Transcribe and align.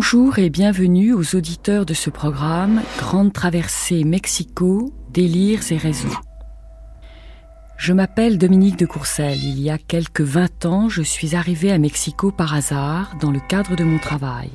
Bonjour 0.00 0.38
et 0.38 0.48
bienvenue 0.48 1.12
aux 1.12 1.34
auditeurs 1.34 1.84
de 1.84 1.92
ce 1.92 2.08
programme 2.08 2.82
Grande 2.98 3.32
traversée 3.32 4.04
Mexico, 4.04 4.92
délires 5.12 5.72
et 5.72 5.76
raisons. 5.76 6.16
Je 7.76 7.92
m'appelle 7.92 8.38
Dominique 8.38 8.78
de 8.78 8.86
Courcelles. 8.86 9.42
Il 9.42 9.60
y 9.60 9.70
a 9.70 9.76
quelques 9.76 10.20
20 10.20 10.66
ans, 10.66 10.88
je 10.88 11.02
suis 11.02 11.34
arrivée 11.34 11.72
à 11.72 11.78
Mexico 11.78 12.30
par 12.30 12.54
hasard 12.54 13.16
dans 13.20 13.32
le 13.32 13.40
cadre 13.40 13.74
de 13.74 13.82
mon 13.82 13.98
travail. 13.98 14.52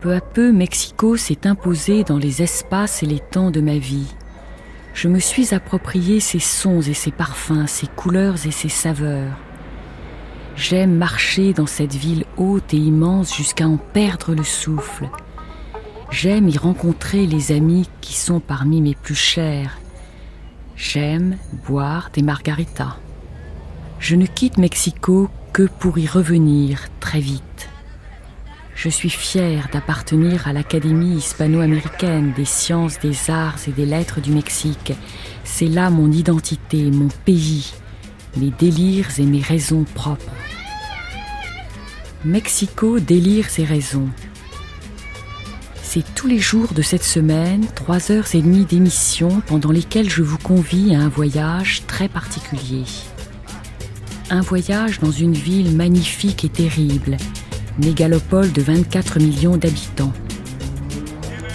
Peu 0.00 0.14
à 0.14 0.20
peu, 0.20 0.52
Mexico 0.52 1.16
s'est 1.16 1.48
imposé 1.48 2.04
dans 2.04 2.18
les 2.18 2.40
espaces 2.40 3.02
et 3.02 3.06
les 3.06 3.18
temps 3.18 3.50
de 3.50 3.60
ma 3.60 3.78
vie. 3.78 4.14
Je 4.94 5.08
me 5.08 5.18
suis 5.18 5.54
approprié 5.54 6.20
ses 6.20 6.38
sons 6.38 6.82
et 6.82 6.94
ses 6.94 7.10
parfums, 7.10 7.66
ses 7.66 7.88
couleurs 7.88 8.46
et 8.46 8.52
ses 8.52 8.68
saveurs. 8.68 9.36
J'aime 10.56 10.96
marcher 10.96 11.52
dans 11.52 11.66
cette 11.66 11.94
ville 11.94 12.24
haute 12.36 12.74
et 12.74 12.78
immense 12.78 13.34
jusqu'à 13.34 13.66
en 13.66 13.78
perdre 13.78 14.34
le 14.34 14.44
souffle. 14.44 15.08
J'aime 16.10 16.48
y 16.48 16.58
rencontrer 16.58 17.26
les 17.26 17.52
amis 17.52 17.88
qui 18.02 18.14
sont 18.14 18.38
parmi 18.38 18.82
mes 18.82 18.94
plus 18.94 19.14
chers. 19.14 19.78
J'aime 20.76 21.38
boire 21.66 22.10
des 22.12 22.22
margaritas. 22.22 22.96
Je 23.98 24.14
ne 24.14 24.26
quitte 24.26 24.58
Mexico 24.58 25.30
que 25.52 25.62
pour 25.62 25.98
y 25.98 26.06
revenir 26.06 26.88
très 27.00 27.20
vite. 27.20 27.68
Je 28.74 28.88
suis 28.88 29.10
fière 29.10 29.68
d'appartenir 29.72 30.48
à 30.48 30.52
l'Académie 30.52 31.16
hispano-américaine 31.16 32.32
des 32.36 32.44
sciences, 32.44 32.98
des 32.98 33.30
arts 33.30 33.58
et 33.68 33.70
des 33.70 33.86
lettres 33.86 34.20
du 34.20 34.32
Mexique. 34.32 34.92
C'est 35.44 35.66
là 35.68 35.88
mon 35.88 36.10
identité, 36.10 36.90
mon 36.90 37.08
pays, 37.24 37.72
mes 38.36 38.50
délires 38.50 39.08
et 39.18 39.26
mes 39.26 39.40
raisons 39.40 39.84
propres. 39.94 40.32
Mexico, 42.24 43.00
délires 43.00 43.48
et 43.58 43.64
raisons. 43.64 44.08
C'est 45.82 46.14
tous 46.14 46.26
les 46.26 46.38
jours 46.38 46.72
de 46.72 46.80
cette 46.80 47.02
semaine, 47.02 47.66
trois 47.74 48.10
heures 48.10 48.34
et 48.34 48.40
demie 48.40 48.64
d'émission 48.64 49.42
pendant 49.46 49.70
lesquelles 49.70 50.08
je 50.08 50.22
vous 50.22 50.38
convie 50.38 50.94
à 50.94 51.00
un 51.00 51.08
voyage 51.08 51.82
très 51.86 52.08
particulier. 52.08 52.84
Un 54.30 54.40
voyage 54.40 55.00
dans 55.00 55.10
une 55.10 55.34
ville 55.34 55.76
magnifique 55.76 56.44
et 56.44 56.48
terrible, 56.48 57.18
mégalopole 57.78 58.52
de 58.52 58.62
24 58.62 59.18
millions 59.18 59.58
d'habitants. 59.58 60.12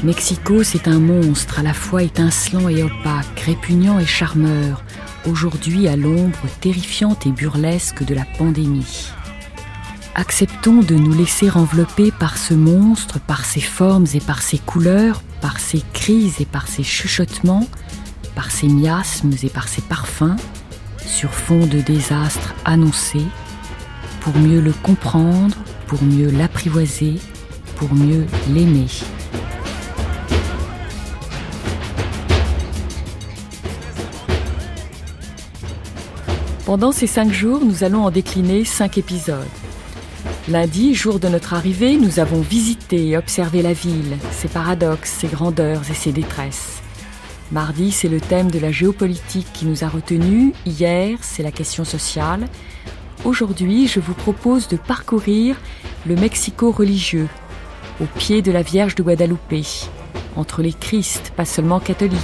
Mexico, 0.04 0.62
c'est 0.62 0.88
un 0.88 1.00
monstre 1.00 1.60
à 1.60 1.64
la 1.64 1.74
fois 1.74 2.04
étincelant 2.04 2.70
et 2.70 2.84
opaque, 2.84 3.40
répugnant 3.40 3.98
et 3.98 4.06
charmeur, 4.06 4.84
aujourd'hui 5.28 5.88
à 5.88 5.96
l'ombre 5.96 6.48
terrifiante 6.62 7.26
et 7.26 7.32
burlesque 7.32 8.04
de 8.04 8.16
la 8.16 8.26
pandémie. 8.38 9.12
Acceptons 10.16 10.82
de 10.82 10.96
nous 10.96 11.14
laisser 11.14 11.52
envelopper 11.52 12.12
par 12.12 12.38
ce 12.38 12.54
monstre, 12.54 13.20
par 13.20 13.46
ses 13.46 13.62
formes 13.62 14.08
et 14.14 14.20
par 14.20 14.42
ses 14.42 14.58
couleurs, 14.58 15.22
par 15.42 15.60
ses 15.60 15.84
cris 15.94 16.34
et 16.40 16.46
par 16.46 16.68
ses 16.68 16.84
chuchotements, 16.84 17.68
par 18.34 18.50
ses 18.50 18.68
miasmes 18.68 19.34
et 19.44 19.50
par 19.50 19.68
ses 19.68 19.82
parfums, 19.82 20.36
sur 21.06 21.32
fond 21.32 21.66
de 21.68 21.82
désastre 21.82 22.56
annoncé, 22.66 23.22
pour 24.22 24.36
mieux 24.38 24.62
le 24.62 24.74
comprendre, 24.74 25.56
pour 25.86 26.02
mieux 26.04 26.32
l'apprivoiser, 26.32 27.16
pour 27.76 27.94
mieux 27.94 28.26
l'aimer. 28.50 28.88
Pendant 36.68 36.92
ces 36.92 37.08
cinq 37.08 37.32
jours, 37.32 37.62
nous 37.64 37.86
allons 37.86 38.04
en 38.04 38.12
décliner 38.12 38.66
cinq 38.66 38.98
épisodes. 38.98 39.48
Lundi, 40.50 40.96
jour 40.96 41.18
de 41.18 41.30
notre 41.30 41.54
arrivée, 41.54 41.96
nous 41.96 42.20
avons 42.20 42.42
visité 42.42 43.08
et 43.08 43.18
observé 43.18 43.62
la 43.62 43.72
ville, 43.72 44.18
ses 44.34 44.50
paradoxes, 44.50 45.12
ses 45.12 45.30
grandeurs 45.30 45.84
et 45.90 45.94
ses 45.94 46.12
détresses. 46.12 46.82
Mardi, 47.54 47.94
c'est 47.94 48.10
le 48.10 48.20
thème 48.20 48.52
de 48.52 48.60
la 48.60 48.74
géopolitique 48.74 49.48
qui 49.54 49.66
nous 49.66 49.86
a 49.86 49.88
retenus. 49.88 50.52
Hier, 50.66 51.20
c'est 51.22 51.42
la 51.42 51.54
question 51.54 51.86
sociale. 51.86 52.50
Aujourd'hui, 53.24 53.88
je 53.88 54.02
vous 54.02 54.14
propose 54.14 54.68
de 54.68 54.76
parcourir 54.76 55.56
le 56.06 56.18
Mexico 56.18 56.72
religieux, 56.72 57.30
au 58.02 58.06
pied 58.18 58.42
de 58.42 58.52
la 58.52 58.62
Vierge 58.62 58.96
de 58.96 59.04
Guadalupe, 59.04 59.66
entre 60.36 60.62
les 60.62 60.74
Christ, 60.74 61.32
pas 61.34 61.46
seulement 61.46 61.80
catholiques, 61.80 62.20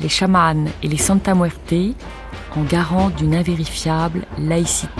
les 0.00 0.08
chamans 0.08 0.66
et 0.82 0.88
les 0.88 0.98
Santa 0.98 1.36
Muerte, 1.36 1.94
en 2.56 2.62
garant 2.62 3.10
d'une 3.10 3.34
invérifiable 3.34 4.26
laïcité. 4.38 4.90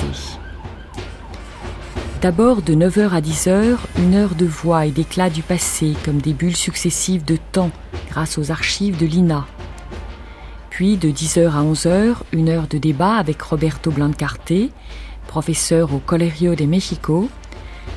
D'abord 2.20 2.62
de 2.62 2.74
9h 2.74 3.10
à 3.10 3.20
10h, 3.20 3.76
une 3.98 4.14
heure 4.14 4.34
de 4.34 4.46
voix 4.46 4.86
et 4.86 4.90
d'éclat 4.90 5.28
du 5.28 5.42
passé 5.42 5.92
comme 6.04 6.22
des 6.22 6.32
bulles 6.32 6.56
successives 6.56 7.24
de 7.24 7.36
temps 7.52 7.70
grâce 8.08 8.38
aux 8.38 8.50
archives 8.50 8.96
de 8.96 9.04
l'INA. 9.04 9.46
Puis 10.70 10.96
de 10.96 11.10
10h 11.10 11.50
à 11.50 11.62
11h, 11.62 12.16
une 12.32 12.48
heure 12.48 12.66
de 12.66 12.78
débat 12.78 13.16
avec 13.16 13.42
Roberto 13.42 13.90
Blancarte, 13.90 14.70
professeur 15.26 15.92
au 15.92 15.98
Colegio 15.98 16.54
de 16.54 16.64
México, 16.64 17.28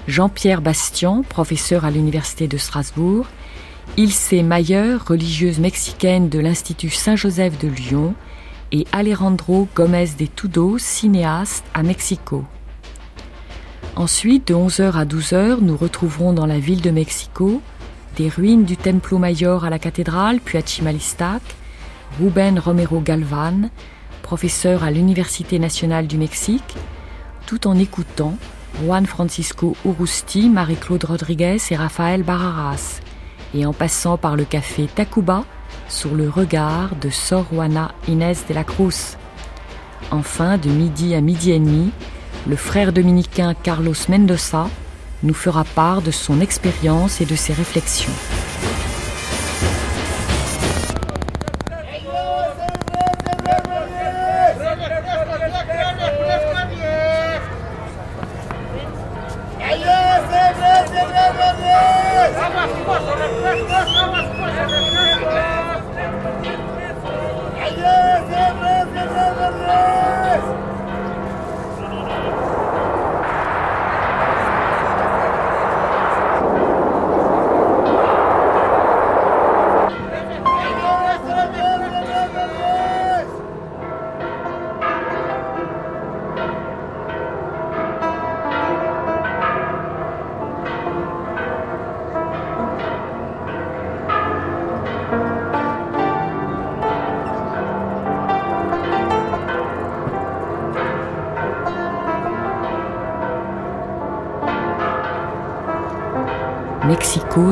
Jean-Pierre 0.08 0.62
Bastian, 0.62 1.24
professeur 1.24 1.85
à 1.85 1.91
l'Université 1.91 2.47
de 2.47 2.58
Strasbourg, 2.58 3.28
Ilse 3.96 4.34
Mayer, 4.34 4.97
religieuse 5.06 5.59
mexicaine 5.59 6.29
de 6.29 6.40
l'Institut 6.40 6.90
Saint-Joseph 6.90 7.58
de 7.59 7.68
Lyon, 7.68 8.14
et 8.72 8.85
Alejandro 8.91 9.67
Gomez 9.75 10.09
de 10.19 10.25
Tudo, 10.25 10.78
cinéaste 10.78 11.66
à 11.73 11.83
Mexico. 11.83 12.44
Ensuite, 13.95 14.50
de 14.50 14.53
11h 14.53 14.94
à 14.94 15.05
12h, 15.05 15.59
nous 15.61 15.75
retrouverons 15.75 16.33
dans 16.33 16.45
la 16.45 16.59
ville 16.59 16.81
de 16.81 16.91
Mexico 16.91 17.61
des 18.16 18.29
ruines 18.29 18.66
du 18.66 18.78
Templo 18.78 19.19
Mayor 19.19 19.63
à 19.63 19.69
la 19.69 19.79
cathédrale, 19.79 20.39
puis 20.39 20.57
à 20.57 20.61
Chimalistac, 20.61 21.41
Ruben 22.19 22.57
Romero 22.59 23.00
Galvan, 23.00 23.69
professeur 24.23 24.84
à 24.84 24.91
l'Université 24.91 25.59
nationale 25.59 26.07
du 26.07 26.17
Mexique, 26.17 26.75
tout 27.45 27.67
en 27.67 27.78
écoutant 27.78 28.38
Juan 28.84 29.05
Francisco 29.05 29.75
Urusti, 29.85 30.49
Marie-Claude 30.49 31.05
Rodriguez 31.05 31.57
et 31.72 31.75
Rafael 31.75 32.23
Barraras, 32.23 33.01
et 33.53 33.66
en 33.66 33.73
passant 33.73 34.17
par 34.17 34.35
le 34.35 34.45
café 34.45 34.88
Tacuba, 34.94 35.45
sur 35.89 36.16
le 36.16 36.29
regard 36.29 36.95
de 36.95 37.09
Sor 37.09 37.45
Juana 37.51 37.91
Inés 38.07 38.38
de 38.47 38.53
la 38.53 38.63
Cruz. 38.63 39.17
Enfin, 40.11 40.57
de 40.57 40.69
midi 40.69 41.16
à 41.16 41.22
midi 41.22 41.51
et 41.51 41.59
demi, 41.59 41.91
le 42.47 42.55
frère 42.55 42.94
dominicain 42.94 43.53
Carlos 43.53 43.95
Mendoza 44.09 44.69
nous 45.23 45.33
fera 45.33 45.63
part 45.63 46.01
de 46.01 46.11
son 46.11 46.39
expérience 46.41 47.22
et 47.22 47.25
de 47.25 47.35
ses 47.35 47.53
réflexions. 47.53 48.13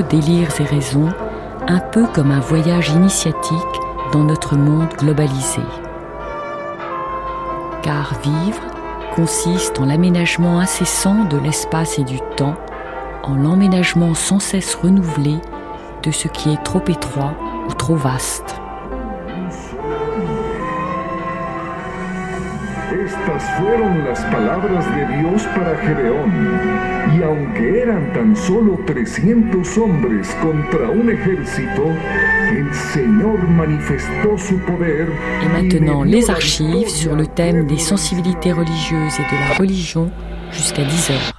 Délires 0.10 0.60
et 0.60 0.64
raisons, 0.64 1.10
un 1.68 1.80
peu 1.80 2.06
comme 2.08 2.32
un 2.32 2.40
voyage 2.40 2.90
initiatique 2.90 3.58
dans 4.12 4.24
notre 4.24 4.56
monde 4.56 4.90
globalisé. 4.98 5.62
Car 7.82 8.14
vivre 8.24 8.62
consiste 9.16 9.80
en 9.80 9.86
l'aménagement 9.86 10.60
incessant 10.60 11.26
de 11.26 11.38
l'espace 11.38 12.00
et 12.00 12.04
du 12.04 12.20
temps, 12.36 12.56
en 13.24 13.36
l'emménagement 13.36 14.14
sans 14.14 14.40
cesse 14.40 14.76
renouvelé 14.76 15.38
de 16.04 16.12
ce 16.12 16.28
qui 16.28 16.52
est 16.52 16.64
trop 16.64 16.82
étroit 16.88 17.34
ou 17.68 17.74
trop 17.74 17.96
vaste. 17.96 18.60
Estas 23.20 23.44
fueron 23.60 24.04
las 24.04 24.20
palabras 24.26 24.86
de 24.96 25.18
Dios 25.18 25.44
para 25.56 25.78
Gedeón. 25.78 26.32
Y 27.18 27.24
aunque 27.24 27.82
eran 27.82 28.12
tan 28.14 28.36
solo 28.36 28.80
300 28.86 29.78
hombres 29.78 30.36
contra 30.42 30.90
un 30.90 31.10
ejército, 31.10 31.86
el 32.52 32.74
Señor 32.74 33.48
manifestó 33.48 34.38
su 34.38 34.58
poder. 34.60 35.08
Et 35.44 35.64
maintenant, 35.64 36.04
les 36.04 36.30
archives 36.30 36.90
sur 36.90 37.16
le 37.16 37.26
thème 37.26 37.66
des 37.68 37.80
sensibilités 37.80 38.52
religieuses 38.52 39.20
et 39.20 39.36
de 39.36 39.50
la 39.50 39.56
religion 39.58 40.12
jusqu'à 40.52 40.84
10 40.84 41.12
heures. 41.12 41.35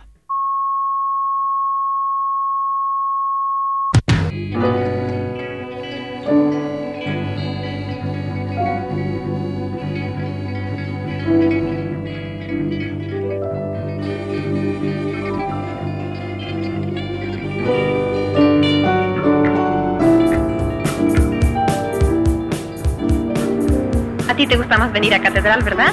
Gusta 25.17 25.31
más 25.31 25.35
venir 25.35 25.61
a 25.61 25.61
Catedral, 25.61 25.63
¿verdad? 25.63 25.93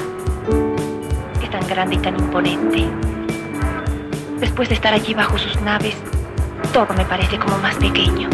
Es 1.41 1.49
tan 1.49 1.67
grande 1.67 1.95
y 1.95 1.97
tan 1.99 2.17
imponente. 2.19 2.85
Después 4.39 4.69
de 4.69 4.75
estar 4.75 4.93
allí 4.93 5.13
bajo 5.13 5.37
sus 5.37 5.59
naves, 5.61 5.95
todo 6.73 6.93
me 6.95 7.05
parece 7.05 7.37
como 7.37 7.57
más 7.59 7.75
pequeño. 7.75 8.29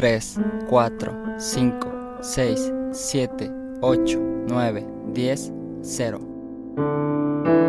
3, 0.00 0.40
4, 0.70 1.12
5, 1.38 2.22
6, 2.22 2.72
7, 2.94 3.50
8, 3.82 4.16
9, 4.46 4.86
10, 5.12 5.52
0. 5.82 7.59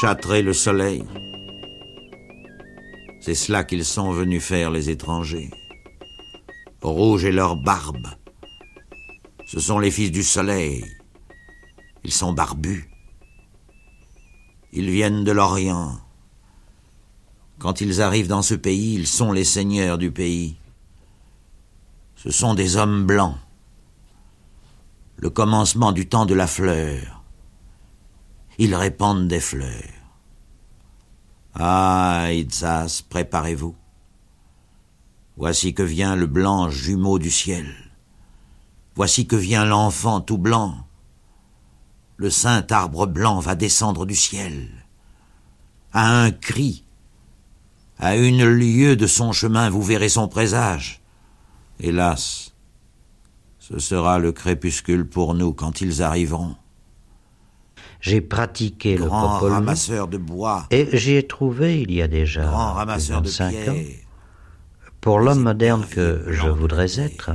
Châtrer 0.00 0.42
le 0.42 0.52
soleil. 0.52 1.04
C'est 3.20 3.34
cela 3.34 3.64
qu'ils 3.64 3.84
sont 3.84 4.12
venus 4.12 4.42
faire 4.42 4.70
les 4.70 4.90
étrangers. 4.90 5.50
Rouge 6.82 7.24
est 7.24 7.32
leur 7.32 7.56
barbe. 7.56 8.06
Ce 9.46 9.60
sont 9.60 9.78
les 9.78 9.90
fils 9.90 10.10
du 10.12 10.22
soleil. 10.22 10.84
Ils 12.04 12.12
sont 12.12 12.32
barbus. 12.32 12.88
Ils 14.72 14.90
viennent 14.90 15.24
de 15.24 15.32
l'Orient. 15.32 15.98
Quand 17.58 17.80
ils 17.80 18.00
arrivent 18.00 18.28
dans 18.28 18.42
ce 18.42 18.54
pays, 18.54 18.94
ils 18.94 19.06
sont 19.06 19.32
les 19.32 19.44
seigneurs 19.44 19.98
du 19.98 20.12
pays. 20.12 20.56
Ce 22.16 22.30
sont 22.30 22.54
des 22.54 22.76
hommes 22.76 23.04
blancs 23.04 23.36
le 25.20 25.30
commencement 25.30 25.92
du 25.92 26.08
temps 26.08 26.26
de 26.26 26.34
la 26.34 26.46
fleur. 26.46 27.17
Ils 28.58 28.74
répandent 28.74 29.28
des 29.28 29.40
fleurs. 29.40 29.94
Ah, 31.54 32.26
Itzas, 32.32 33.02
préparez-vous. 33.08 33.74
Voici 35.36 35.74
que 35.74 35.84
vient 35.84 36.16
le 36.16 36.26
blanc 36.26 36.68
jumeau 36.68 37.20
du 37.20 37.30
ciel. 37.30 37.72
Voici 38.96 39.28
que 39.28 39.36
vient 39.36 39.64
l'enfant 39.64 40.20
tout 40.20 40.38
blanc. 40.38 40.74
Le 42.16 42.30
saint 42.30 42.66
arbre 42.70 43.06
blanc 43.06 43.38
va 43.38 43.54
descendre 43.54 44.06
du 44.06 44.16
ciel. 44.16 44.68
À 45.92 46.22
un 46.22 46.32
cri, 46.32 46.84
à 47.98 48.16
une 48.16 48.44
lieue 48.44 48.96
de 48.96 49.06
son 49.06 49.30
chemin, 49.30 49.70
vous 49.70 49.82
verrez 49.82 50.08
son 50.08 50.26
présage. 50.26 51.00
Hélas, 51.78 52.54
ce 53.60 53.78
sera 53.78 54.18
le 54.18 54.32
crépuscule 54.32 55.08
pour 55.08 55.34
nous 55.34 55.52
quand 55.52 55.80
ils 55.80 56.02
arriveront. 56.02 56.56
J'ai 58.00 58.20
pratiqué 58.20 58.94
Grand 58.94 59.40
le 59.40 59.48
ramasseur 59.48 60.08
de 60.08 60.18
bois. 60.18 60.66
Et 60.70 60.88
j'y 60.96 61.14
ai 61.14 61.26
trouvé 61.26 61.80
il 61.82 61.92
y 61.92 62.00
a 62.00 62.08
déjà 62.08 62.42
Grand 62.42 62.74
ramasseur 62.74 63.22
25 63.22 63.52
de 63.52 63.70
ans, 63.70 63.74
pour 65.00 65.18
l'homme 65.18 65.42
moderne 65.42 65.84
que 65.90 66.24
je 66.28 66.48
voudrais 66.48 67.00
être, 67.00 67.32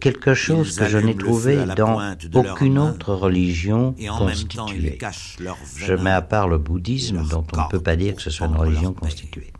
quelque 0.00 0.34
chose 0.34 0.76
que 0.76 0.88
je 0.88 0.98
n'ai 0.98 1.16
trouvé 1.16 1.64
dans 1.76 1.98
aucune 2.34 2.78
autre 2.78 3.14
religion 3.14 3.94
constituée. 4.18 4.98
Je 5.76 5.94
mets 5.94 6.10
à 6.10 6.22
part 6.22 6.48
le 6.48 6.58
bouddhisme, 6.58 7.26
dont 7.28 7.44
on 7.56 7.62
ne 7.62 7.68
peut 7.68 7.80
pas 7.80 7.96
dire 7.96 8.16
que 8.16 8.22
ce 8.22 8.30
soit 8.30 8.46
une 8.46 8.56
religion 8.56 8.92
constituée. 8.92 9.52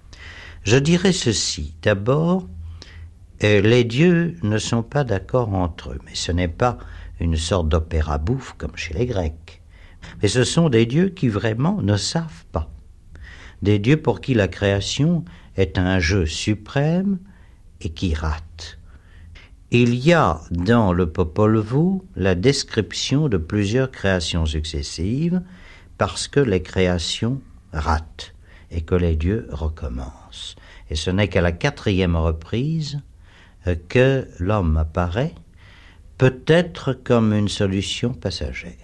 Je 0.64 0.76
dirais 0.76 1.12
ceci. 1.12 1.74
D'abord, 1.82 2.46
les 3.40 3.84
dieux 3.84 4.36
ne 4.42 4.58
sont 4.58 4.82
pas 4.82 5.02
d'accord 5.04 5.52
entre 5.54 5.90
eux, 5.90 5.98
mais 6.04 6.14
ce 6.14 6.30
n'est 6.30 6.48
pas 6.48 6.78
une 7.18 7.36
sorte 7.36 7.68
d'opéra 7.68 8.18
bouffe 8.18 8.54
comme 8.58 8.76
chez 8.76 8.94
les 8.94 9.06
Grecs. 9.06 9.61
Mais 10.22 10.28
ce 10.28 10.44
sont 10.44 10.68
des 10.68 10.86
dieux 10.86 11.08
qui 11.08 11.28
vraiment 11.28 11.80
ne 11.82 11.96
savent 11.96 12.44
pas. 12.52 12.70
Des 13.62 13.78
dieux 13.78 13.96
pour 13.96 14.20
qui 14.20 14.34
la 14.34 14.48
création 14.48 15.24
est 15.56 15.78
un 15.78 15.98
jeu 15.98 16.26
suprême 16.26 17.18
et 17.80 17.90
qui 17.90 18.14
rate. 18.14 18.78
Il 19.70 19.94
y 19.94 20.12
a 20.12 20.40
dans 20.50 20.92
le 20.92 21.08
Popol 21.10 21.58
Vuh 21.58 22.00
la 22.16 22.34
description 22.34 23.28
de 23.28 23.38
plusieurs 23.38 23.90
créations 23.90 24.44
successives 24.44 25.40
parce 25.96 26.28
que 26.28 26.40
les 26.40 26.62
créations 26.62 27.40
ratent 27.72 28.34
et 28.70 28.82
que 28.82 28.94
les 28.94 29.16
dieux 29.16 29.46
recommencent. 29.50 30.56
Et 30.90 30.94
ce 30.94 31.10
n'est 31.10 31.28
qu'à 31.28 31.40
la 31.40 31.52
quatrième 31.52 32.16
reprise 32.16 33.00
que 33.88 34.26
l'homme 34.38 34.76
apparaît 34.76 35.34
peut-être 36.18 36.92
comme 36.92 37.32
une 37.32 37.48
solution 37.48 38.12
passagère. 38.12 38.81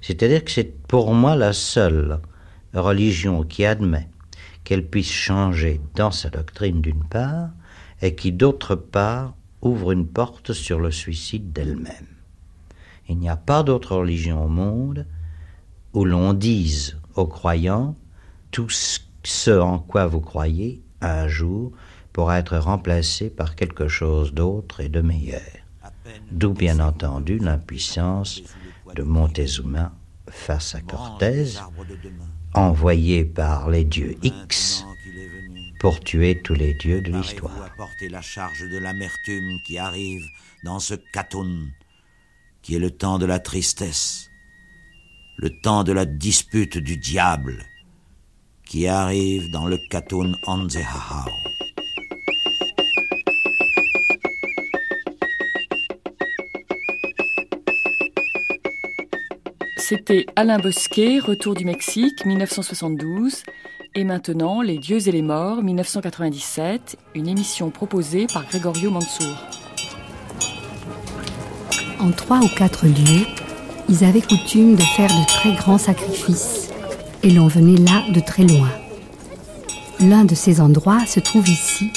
C'est-à-dire 0.00 0.44
que 0.44 0.50
c'est 0.50 0.78
pour 0.86 1.12
moi 1.14 1.36
la 1.36 1.52
seule 1.52 2.20
religion 2.74 3.42
qui 3.42 3.64
admet 3.64 4.08
qu'elle 4.64 4.86
puisse 4.86 5.10
changer 5.10 5.80
dans 5.94 6.10
sa 6.10 6.30
doctrine 6.30 6.80
d'une 6.80 7.04
part 7.04 7.50
et 8.02 8.14
qui 8.14 8.32
d'autre 8.32 8.74
part 8.74 9.34
ouvre 9.62 9.92
une 9.92 10.06
porte 10.06 10.52
sur 10.52 10.78
le 10.78 10.90
suicide 10.90 11.52
d'elle-même. 11.52 12.06
Il 13.08 13.18
n'y 13.18 13.28
a 13.28 13.36
pas 13.36 13.62
d'autre 13.62 13.96
religion 13.96 14.44
au 14.44 14.48
monde 14.48 15.06
où 15.92 16.04
l'on 16.04 16.32
dise 16.32 16.96
aux 17.16 17.26
croyants 17.26 17.96
tout 18.50 18.68
ce 18.70 19.58
en 19.58 19.78
quoi 19.78 20.06
vous 20.06 20.20
croyez 20.20 20.80
un 21.00 21.28
jour 21.28 21.72
pour 22.12 22.32
être 22.32 22.56
remplacé 22.56 23.30
par 23.30 23.54
quelque 23.54 23.88
chose 23.88 24.32
d'autre 24.32 24.80
et 24.80 24.88
de 24.88 25.00
meilleur. 25.00 25.40
D'où 26.30 26.52
bien 26.52 26.80
entendu 26.80 27.38
l'impuissance 27.38 28.42
de 28.94 29.02
Montezuma 29.02 29.92
face 30.28 30.74
à 30.74 30.80
Cortés, 30.80 31.54
envoyé 32.54 33.24
par 33.24 33.70
les 33.70 33.84
dieux 33.84 34.16
X 34.22 34.84
pour 35.80 36.00
tuer 36.00 36.40
tous 36.42 36.54
les 36.54 36.74
dieux 36.74 37.00
de 37.00 37.10
l'histoire. 37.10 37.62
apporter 37.62 38.08
la 38.08 38.20
charge 38.20 38.68
de 38.68 38.78
l'amertume 38.78 39.58
qui 39.66 39.78
arrive 39.78 40.22
dans 40.64 40.78
ce 40.78 40.94
Katoun, 41.12 41.70
qui 42.62 42.74
est 42.74 42.78
le 42.78 42.90
temps 42.90 43.18
de 43.18 43.26
la 43.26 43.38
tristesse, 43.38 44.28
le 45.38 45.50
temps 45.62 45.84
de 45.84 45.92
la 45.92 46.04
dispute 46.04 46.78
du 46.78 46.96
diable, 46.96 47.64
qui 48.64 48.86
arrive 48.86 49.50
dans 49.52 49.66
le 49.66 49.78
Katoun 49.90 50.36
Anzehahao. 50.46 51.30
C'était 59.90 60.26
Alain 60.36 60.60
Bosquet, 60.60 61.18
Retour 61.18 61.54
du 61.54 61.64
Mexique, 61.64 62.24
1972. 62.24 63.42
Et 63.96 64.04
maintenant, 64.04 64.62
Les 64.62 64.78
Dieux 64.78 65.08
et 65.08 65.10
les 65.10 65.20
Morts, 65.20 65.64
1997, 65.64 66.96
une 67.16 67.26
émission 67.26 67.70
proposée 67.70 68.28
par 68.32 68.46
Gregorio 68.46 68.92
Mansour. 68.92 69.34
En 71.98 72.12
trois 72.12 72.38
ou 72.38 72.46
quatre 72.56 72.86
lieux, 72.86 73.26
ils 73.88 74.04
avaient 74.04 74.22
coutume 74.22 74.76
de 74.76 74.82
faire 74.82 75.08
de 75.08 75.26
très 75.26 75.54
grands 75.54 75.76
sacrifices, 75.76 76.70
et 77.24 77.30
l'on 77.30 77.48
venait 77.48 77.80
là 77.80 78.04
de 78.12 78.20
très 78.20 78.44
loin. 78.44 78.70
L'un 79.98 80.24
de 80.24 80.36
ces 80.36 80.60
endroits 80.60 81.04
se 81.04 81.18
trouve 81.18 81.48
ici, 81.48 81.90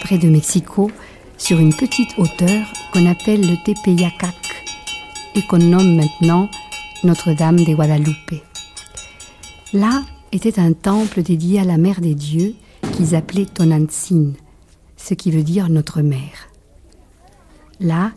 près 0.00 0.18
de 0.18 0.28
Mexico, 0.28 0.90
sur 1.36 1.60
une 1.60 1.72
petite 1.72 2.18
hauteur 2.18 2.66
qu'on 2.92 3.06
appelle 3.06 3.48
le 3.48 3.54
Tepeyacac 3.64 4.34
et 5.36 5.42
qu'on 5.42 5.58
nomme 5.58 5.94
maintenant 5.94 6.50
Notre-Dame 7.04 7.64
de 7.64 7.74
Guadalupe. 7.74 8.42
Là 9.72 10.02
était 10.32 10.58
un 10.58 10.72
temple 10.72 11.22
dédié 11.22 11.60
à 11.60 11.64
la 11.64 11.76
mère 11.76 12.00
des 12.00 12.16
dieux 12.16 12.54
qu'ils 12.92 13.14
appelaient 13.14 13.46
Tonantzin, 13.46 14.32
ce 14.96 15.14
qui 15.14 15.30
veut 15.30 15.44
dire 15.44 15.68
notre 15.68 16.02
mère. 16.02 16.48
Là, 17.78 18.10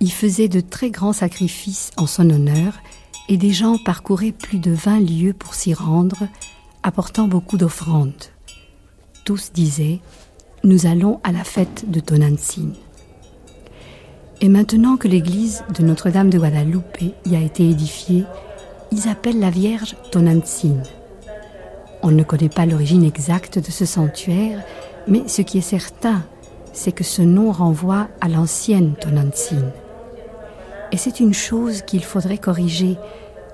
ils 0.00 0.12
faisaient 0.12 0.48
de 0.48 0.60
très 0.60 0.90
grands 0.90 1.12
sacrifices 1.12 1.92
en 1.96 2.06
son 2.06 2.28
honneur 2.28 2.80
et 3.28 3.36
des 3.36 3.52
gens 3.52 3.78
parcouraient 3.78 4.32
plus 4.32 4.58
de 4.58 4.72
vingt 4.72 5.00
lieues 5.00 5.34
pour 5.34 5.54
s'y 5.54 5.72
rendre, 5.72 6.26
apportant 6.82 7.28
beaucoup 7.28 7.56
d'offrandes. 7.56 8.24
Tous 9.24 9.52
disaient 9.52 10.00
Nous 10.64 10.86
allons 10.86 11.20
à 11.22 11.30
la 11.30 11.44
fête 11.44 11.88
de 11.88 12.00
Tonantzin. 12.00 12.72
Et 14.40 14.48
maintenant 14.48 14.96
que 14.96 15.08
l'église 15.08 15.64
de 15.76 15.82
Notre-Dame 15.82 16.30
de 16.30 16.38
Guadalupe 16.38 17.12
y 17.26 17.34
a 17.34 17.40
été 17.40 17.68
édifiée, 17.68 18.24
ils 18.92 19.08
appellent 19.08 19.40
la 19.40 19.50
Vierge 19.50 19.96
Tonantzin. 20.12 20.76
On 22.04 22.12
ne 22.12 22.22
connaît 22.22 22.48
pas 22.48 22.64
l'origine 22.64 23.02
exacte 23.02 23.58
de 23.58 23.70
ce 23.72 23.84
sanctuaire, 23.84 24.62
mais 25.08 25.26
ce 25.26 25.42
qui 25.42 25.58
est 25.58 25.62
certain, 25.62 26.22
c'est 26.72 26.92
que 26.92 27.02
ce 27.02 27.20
nom 27.20 27.50
renvoie 27.50 28.06
à 28.20 28.28
l'ancienne 28.28 28.94
Tonantzin. 29.00 29.72
Et 30.92 30.96
c'est 30.96 31.18
une 31.18 31.34
chose 31.34 31.82
qu'il 31.82 32.04
faudrait 32.04 32.38
corriger, 32.38 32.96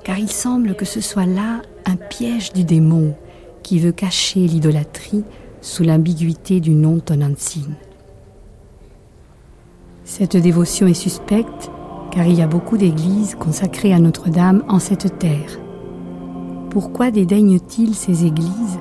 car 0.04 0.18
il 0.18 0.30
semble 0.30 0.74
que 0.74 0.84
ce 0.84 1.00
soit 1.00 1.24
là 1.24 1.62
un 1.86 1.96
piège 1.96 2.52
du 2.52 2.64
démon 2.64 3.14
qui 3.62 3.78
veut 3.78 3.92
cacher 3.92 4.40
l'idolâtrie 4.40 5.24
sous 5.62 5.82
l'ambiguïté 5.82 6.60
du 6.60 6.72
nom 6.72 7.00
Tonantzin. 7.00 7.70
Cette 10.04 10.36
dévotion 10.36 10.86
est 10.86 10.94
suspecte 10.94 11.70
car 12.10 12.26
il 12.26 12.38
y 12.38 12.42
a 12.42 12.46
beaucoup 12.46 12.76
d'églises 12.76 13.34
consacrées 13.34 13.94
à 13.94 13.98
Notre-Dame 13.98 14.62
en 14.68 14.78
cette 14.78 15.18
terre. 15.18 15.58
Pourquoi 16.70 17.10
dédaignent-ils 17.10 17.94
ces 17.94 18.26
églises 18.26 18.78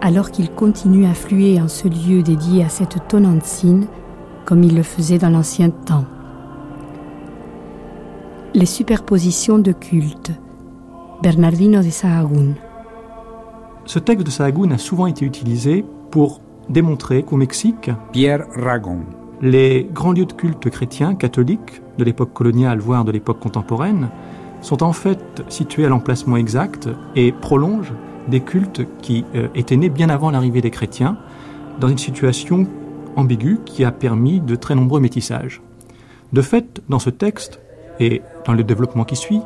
alors 0.00 0.30
qu'ils 0.30 0.50
continuent 0.50 1.08
à 1.08 1.14
fluer 1.14 1.60
en 1.60 1.68
ce 1.68 1.88
lieu 1.88 2.22
dédié 2.22 2.64
à 2.64 2.70
cette 2.70 3.06
Tonantzin 3.06 3.82
comme 4.46 4.64
ils 4.64 4.74
le 4.74 4.82
faisaient 4.82 5.18
dans 5.18 5.28
l'ancien 5.30 5.68
temps? 5.68 6.06
Les 8.54 8.66
superpositions 8.66 9.58
de 9.58 9.72
cultes. 9.72 10.32
Bernardino 11.22 11.82
de 11.82 11.90
Sahagún. 11.90 12.54
Ce 13.84 13.98
texte 13.98 14.26
de 14.26 14.30
Sahagún 14.30 14.72
a 14.72 14.78
souvent 14.78 15.06
été 15.06 15.24
utilisé 15.26 15.84
pour 16.10 16.40
démontrer 16.68 17.22
qu'au 17.22 17.36
Mexique, 17.36 17.90
Pierre 18.10 18.46
Ragon 18.56 19.00
les 19.42 19.88
grands 19.92 20.12
lieux 20.12 20.24
de 20.24 20.32
culte 20.32 20.70
chrétiens, 20.70 21.14
catholiques, 21.16 21.82
de 21.98 22.04
l'époque 22.04 22.32
coloniale, 22.32 22.78
voire 22.78 23.04
de 23.04 23.10
l'époque 23.10 23.40
contemporaine, 23.40 24.08
sont 24.60 24.84
en 24.84 24.92
fait 24.92 25.42
situés 25.48 25.84
à 25.84 25.88
l'emplacement 25.88 26.36
exact 26.36 26.88
et 27.16 27.32
prolongent 27.32 27.92
des 28.28 28.40
cultes 28.40 28.82
qui 29.02 29.24
euh, 29.34 29.48
étaient 29.56 29.76
nés 29.76 29.88
bien 29.88 30.08
avant 30.08 30.30
l'arrivée 30.30 30.60
des 30.60 30.70
chrétiens, 30.70 31.18
dans 31.80 31.88
une 31.88 31.98
situation 31.98 32.66
ambiguë 33.16 33.58
qui 33.66 33.84
a 33.84 33.90
permis 33.90 34.40
de 34.40 34.54
très 34.54 34.76
nombreux 34.76 35.00
métissages. 35.00 35.60
De 36.32 36.40
fait, 36.40 36.80
dans 36.88 37.00
ce 37.00 37.10
texte, 37.10 37.58
et 37.98 38.22
dans 38.46 38.52
le 38.52 38.62
développement 38.62 39.04
qui 39.04 39.16
suit, 39.16 39.40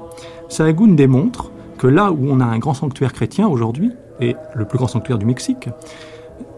Sahagún 0.48 0.94
démontre 0.94 1.50
que 1.78 1.86
là 1.86 2.12
où 2.12 2.28
on 2.28 2.40
a 2.40 2.44
un 2.44 2.58
grand 2.58 2.74
sanctuaire 2.74 3.12
chrétien 3.12 3.48
aujourd'hui, 3.48 3.92
et 4.20 4.36
le 4.54 4.64
plus 4.66 4.78
grand 4.78 4.86
sanctuaire 4.86 5.18
du 5.18 5.26
Mexique, 5.26 5.68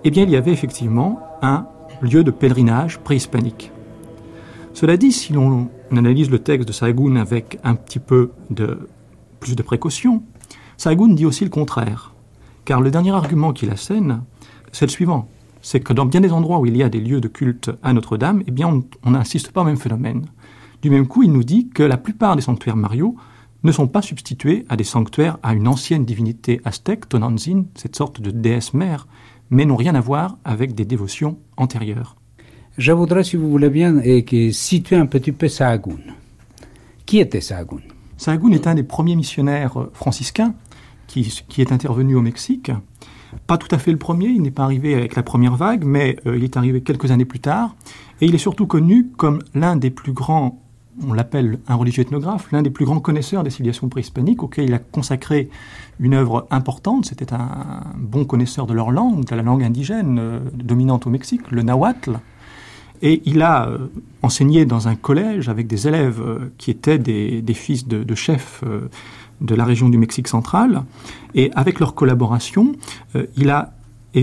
eh 0.05 0.11
bien 0.11 0.25
il 0.25 0.31
y 0.31 0.37
avait 0.37 0.53
effectivement 0.53 1.21
un 1.43 1.67
lieu 2.03 2.25
de 2.25 2.31
pèlerinage 2.31 2.99
préhispanique. 2.99 3.73
Cela 4.75 4.97
dit, 4.97 5.13
si 5.13 5.33
l'on 5.33 5.69
analyse 5.91 6.31
le 6.31 6.39
texte 6.39 6.69
de 6.69 6.73
Sahagún 6.73 7.17
avec 7.17 7.59
un 7.65 7.75
petit 7.75 7.99
peu 7.99 8.31
de 8.51 8.89
plus 9.41 9.57
de 9.57 9.63
précaution, 9.63 10.23
Sahagún 10.77 11.15
dit 11.15 11.27
aussi 11.27 11.45
le 11.45 11.51
contraire. 11.51 12.15
Car 12.65 12.81
le 12.81 12.91
dernier 12.91 13.11
argument 13.11 13.53
qu'il 13.53 13.71
assène, 13.71 14.23
c'est 14.73 14.87
le 14.87 14.91
suivant. 14.91 15.29
C'est 15.63 15.81
que 15.81 15.93
dans 15.93 16.07
bien 16.07 16.21
des 16.21 16.33
endroits 16.33 16.61
où 16.61 16.67
il 16.67 16.77
y 16.77 16.83
a 16.83 16.89
des 16.89 17.01
lieux 17.01 17.21
de 17.21 17.29
culte 17.29 17.71
à 17.83 17.93
Notre-Dame, 17.93 18.43
eh 18.47 18.51
bien, 18.51 18.83
on 19.05 19.11
n'insiste 19.11 19.51
pas 19.51 19.63
au 19.63 19.65
même 19.65 19.77
phénomène. 19.77 20.27
Du 20.83 20.91
même 20.91 21.09
coup, 21.09 21.25
il 21.25 21.33
nous 21.33 21.43
dit 21.43 21.69
que 21.69 21.83
la 21.83 21.97
plupart 21.97 22.37
des 22.37 22.43
sanctuaires 22.43 22.77
Mario 22.77 23.17
ne 23.65 23.73
sont 23.73 23.89
pas 23.89 24.03
substitués 24.03 24.65
à 24.69 24.77
des 24.77 24.85
sanctuaires 24.85 25.39
à 25.43 25.55
une 25.55 25.67
ancienne 25.67 26.05
divinité 26.05 26.61
aztèque, 26.65 27.09
Tonantzin, 27.09 27.65
cette 27.75 27.97
sorte 27.97 28.21
de 28.21 28.31
déesse 28.31 28.75
mère, 28.75 29.09
mais 29.51 29.65
n'ont 29.65 29.77
rien 29.77 29.95
à 29.95 30.01
voir 30.01 30.39
avec 30.45 30.75
des 30.75 30.85
dévotions 30.85 31.39
antérieures. 31.57 32.17
Je 32.77 32.93
voudrais, 32.93 33.25
si 33.25 33.37
vous 33.37 33.51
voulez 33.51 33.71
bien, 33.71 34.01
situer 34.53 34.97
un 34.97 35.07
petit 35.07 35.33
peu 35.33 35.49
Sahagún. 35.49 35.99
Qui 37.07 37.19
était 37.19 37.41
Sahagún 37.41 37.81
Sahagún 38.17 38.53
est 38.53 38.67
un 38.67 38.75
des 38.75 38.83
premiers 38.83 39.17
missionnaires 39.17 39.89
franciscains 39.95 40.55
qui, 41.09 41.33
est 41.59 41.73
intervenu 41.73 42.15
au 42.15 42.21
Mexique. 42.21 42.71
Pas 43.47 43.59
tout 43.59 43.69
à 43.75 43.79
fait 43.79 43.91
le 43.91 43.99
premier, 43.99 44.29
il 44.29 44.43
n'est 44.43 44.51
pas 44.51 44.65
arrivé 44.65 44.95
avec 44.95 45.17
la 45.17 45.23
première 45.23 45.57
vague, 45.57 45.85
mais 45.85 46.17
euh, 46.27 46.37
il 46.37 46.45
est 46.45 46.57
arrivé 46.57 46.83
quelques 46.83 47.11
années 47.11 47.25
plus 47.25 47.41
tard. 47.41 47.75
Et 48.21 48.27
il 48.27 48.35
est 48.35 48.39
surtout 48.39 48.67
connu 48.67 49.11
comme 49.17 49.41
l'un 49.55 49.77
des 49.77 49.91
plus 49.91 50.13
grands 50.13 50.63
on 51.07 51.13
l'appelle 51.13 51.59
un 51.69 51.75
religieux 51.75 52.03
ethnographe, 52.03 52.51
l'un 52.53 52.63
des 52.63 52.71
plus 52.71 52.85
grands 52.85 53.01
connaisseurs 53.01 53.45
des 53.45 53.51
civilisations 53.51 53.89
préhispaniques, 53.89 54.43
auquel 54.43 54.67
il 54.67 54.75
a 54.75 54.79
consacré 54.79 55.49
une 56.01 56.15
œuvre 56.15 56.47
importante. 56.51 57.07
C'était 57.07 57.33
un 57.33 57.85
bon 57.97 58.25
connaisseur 58.25 58.67
de 58.67 58.75
leur 58.75 58.91
langue, 58.91 59.25
de 59.25 59.35
la 59.35 59.43
langue 59.43 59.63
indigène 59.63 60.19
euh, 60.19 60.39
dominante 60.55 61.07
au 61.07 61.11
Mexique, 61.11 61.51
le 61.51 61.63
nahuatl. 61.63 62.19
Et 63.01 63.23
il 63.27 63.43
a 63.43 63.69
euh, 63.69 63.89
enseigné 64.23 64.65
dans 64.65 64.89
un 64.89 64.97
collège 64.97 65.49
avec 65.49 65.67
des 65.67 65.87
élèves 65.87 66.21
euh, 66.21 66.53
qui 66.59 66.71
étaient 66.71 66.99
des, 66.99 67.43
fils 67.55 67.87
de, 67.87 68.15
chefs 68.15 68.65
de 69.41 69.55
la 69.55 69.65
région 69.65 69.89
du 69.89 69.99
Mexique 69.99 70.29
central. 70.29 70.85
Et 71.35 71.51
avec 71.55 71.79
leur 71.79 71.95
collaboration, 71.95 72.73
il 73.37 73.51
a 73.51 73.73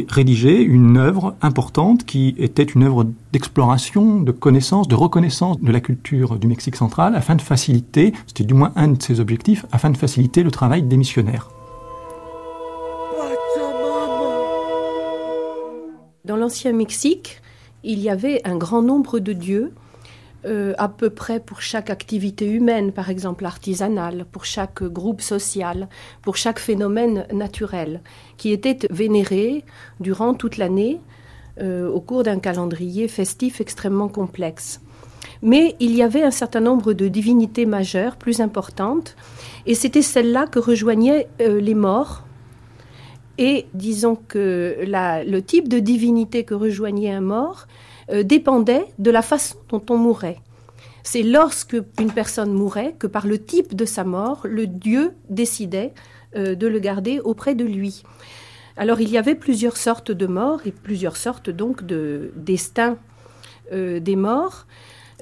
rédigé 0.10 0.62
une 0.62 0.98
œuvre 0.98 1.36
importante 1.42 2.06
qui 2.06 2.36
était 2.38 2.64
une 2.64 2.84
œuvre 2.84 3.06
d'exploration, 3.32 4.20
de 4.20 4.32
connaissance, 4.32 4.88
de 4.88 4.96
reconnaissance 4.96 5.60
de 5.62 5.72
la 5.72 5.80
culture 5.80 6.38
du 6.38 6.48
Mexique 6.48 6.76
central 6.76 7.16
afin 7.16 7.36
de 7.36 7.42
faciliter, 7.42 8.14
c'était 8.28 8.44
du 8.44 8.54
moins 8.54 8.74
un 8.76 8.90
de 8.90 9.02
ses 9.02 9.20
objectifs, 9.20 9.66
afin 9.72 9.90
de 9.90 9.98
faciliter 9.98 10.44
le 10.44 10.52
travail 10.52 10.84
des 10.84 10.98
missionnaires. 10.98 11.50
Dans 16.26 16.36
l'ancien 16.36 16.74
Mexique, 16.74 17.42
il 17.84 18.00
y 18.00 18.10
avait 18.10 18.42
un 18.46 18.58
grand 18.58 18.82
nombre 18.82 19.20
de 19.20 19.32
dieux 19.32 19.72
euh, 20.46 20.74
à 20.78 20.90
peu 20.90 21.10
près 21.10 21.40
pour 21.40 21.62
chaque 21.62 21.90
activité 21.90 22.46
humaine, 22.46 22.92
par 22.92 23.10
exemple 23.10 23.46
artisanale, 23.46 24.26
pour 24.32 24.46
chaque 24.46 24.84
groupe 24.84 25.22
social, 25.22 25.88
pour 26.22 26.38
chaque 26.38 26.60
phénomène 26.60 27.26
naturel, 27.34 28.02
qui 28.38 28.52
était 28.52 28.78
vénéré 28.92 29.64
durant 30.00 30.36
toute 30.36 30.58
l'année 30.58 31.00
euh, 31.62 31.90
au 31.90 32.00
cours 32.00 32.22
d'un 32.22 32.38
calendrier 32.38 33.08
festif 33.08 33.60
extrêmement 33.60 34.08
complexe. 34.08 34.82
Mais 35.42 35.76
il 35.80 35.96
y 35.96 36.04
avait 36.04 36.24
un 36.24 36.32
certain 36.32 36.62
nombre 36.62 36.94
de 36.94 37.08
divinités 37.08 37.66
majeures 37.66 38.16
plus 38.16 38.40
importantes, 38.40 39.16
et 39.66 39.74
c'était 39.74 40.04
celle-là 40.04 40.46
que 40.46 40.60
rejoignaient 40.60 41.28
euh, 41.42 41.60
les 41.60 41.76
morts. 41.76 42.24
Et 43.38 43.66
disons 43.74 44.16
que 44.16 44.78
le 44.86 45.40
type 45.42 45.68
de 45.68 45.80
divinité 45.80 46.44
que 46.44 46.54
rejoignait 46.54 47.12
un 47.12 47.22
mort 47.22 47.68
euh, 48.12 48.22
dépendait 48.22 48.86
de 49.00 49.10
la 49.10 49.24
façon 49.24 49.58
dont 49.70 49.82
on 49.90 49.98
mourait. 49.98 50.38
C'est 51.02 51.24
lorsque 51.24 51.76
une 52.00 52.12
personne 52.12 52.54
mourait 52.54 52.94
que 53.00 53.08
par 53.08 53.26
le 53.26 53.44
type 53.44 53.76
de 53.76 53.86
sa 53.86 54.04
mort, 54.04 54.42
le 54.44 54.68
Dieu 54.68 55.14
décidait 55.30 55.92
euh, 56.36 56.54
de 56.54 56.68
le 56.68 56.78
garder 56.78 57.20
auprès 57.20 57.56
de 57.56 57.66
lui. 57.66 58.04
Alors 58.78 59.02
il 59.02 59.10
y 59.10 59.18
avait 59.18 59.34
plusieurs 59.34 59.78
sortes 59.78 60.12
de 60.12 60.28
morts 60.28 60.62
et 60.66 60.72
plusieurs 60.72 61.18
sortes 61.18 61.50
donc 61.50 61.84
de 61.84 62.32
destins 62.36 62.98
euh, 63.72 64.00
des 64.00 64.16
morts. 64.16 64.68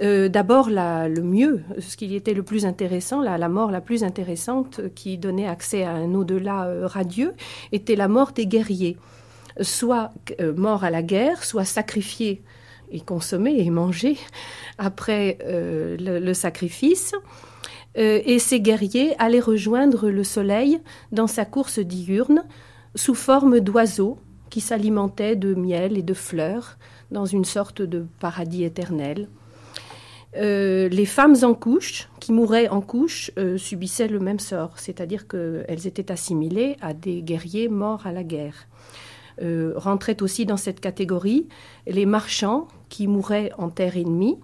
D'abord, 0.01 0.71
le 0.71 1.21
mieux, 1.21 1.61
ce 1.77 1.95
qui 1.95 2.15
était 2.15 2.33
le 2.33 2.41
plus 2.41 2.65
intéressant, 2.65 3.21
la, 3.21 3.37
la, 3.37 3.47
mort 3.47 3.69
la 3.69 3.79
plus 3.79 4.03
intéressante 4.03 4.81
qui 4.95 5.19
donnait 5.19 5.47
accès 5.47 5.83
à 5.83 5.91
un 5.91 6.15
au-delà 6.15 6.87
radieux, 6.87 7.35
était 7.71 7.95
la 7.95 8.07
mort 8.07 8.31
des 8.31 8.47
guerriers. 8.47 8.97
Soit 9.61 10.11
mort 10.55 10.83
à 10.83 10.89
la 10.89 11.03
guerre, 11.03 11.43
soit 11.43 11.63
sacrifié 11.63 12.41
et 12.93 13.01
consommer 13.01 13.59
et 13.59 13.69
manger 13.69 14.17
après 14.77 15.39
euh, 15.43 15.97
le, 15.99 16.33
sacrifice. 16.33 17.13
Euh, 17.97 18.21
et 18.25 18.39
ces 18.39 18.61
guerriers 18.61 19.15
allaient 19.19 19.39
rejoindre 19.39 20.09
le 20.09 20.23
soleil 20.23 20.79
dans 21.11 21.27
sa 21.27 21.45
course 21.45 21.79
diurne 21.79 22.43
sous 22.95 23.15
forme 23.15 23.59
d'oiseaux 23.59 24.19
qui 24.49 24.61
s'alimentaient 24.61 25.35
de 25.35 25.55
miel 25.55 25.97
et 25.97 26.03
de 26.03 26.13
fleurs 26.13 26.77
dans 27.11 27.25
une 27.25 27.45
sorte 27.45 27.81
de 27.81 28.05
paradis 28.19 28.63
éternel. 28.63 29.27
Euh, 30.35 30.89
les 30.89 31.05
femmes 31.05 31.35
en 31.43 31.53
couche, 31.53 32.09
qui 32.19 32.31
mouraient 32.31 32.67
en 32.69 32.81
couche, 32.81 33.31
subissaient 33.57 34.07
le 34.07 34.19
même 34.19 34.39
sort, 34.39 34.79
c'est-à-dire 34.79 35.27
qu'elles 35.27 35.85
étaient 35.85 36.11
assimilées 36.11 36.77
à 36.81 36.93
des 36.93 37.21
guerriers 37.21 37.67
morts 37.67 38.05
à 38.07 38.11
la 38.11 38.23
guerre. 38.23 38.67
Euh, 39.41 39.73
rentraient 39.75 40.21
aussi 40.21 40.45
dans 40.45 40.57
cette 40.57 40.79
catégorie 40.79 41.47
les 41.87 42.05
marchands 42.05 42.67
qui 42.89 43.07
mouraient 43.07 43.51
en 43.57 43.69
terre 43.69 43.97
ennemie 43.97 44.37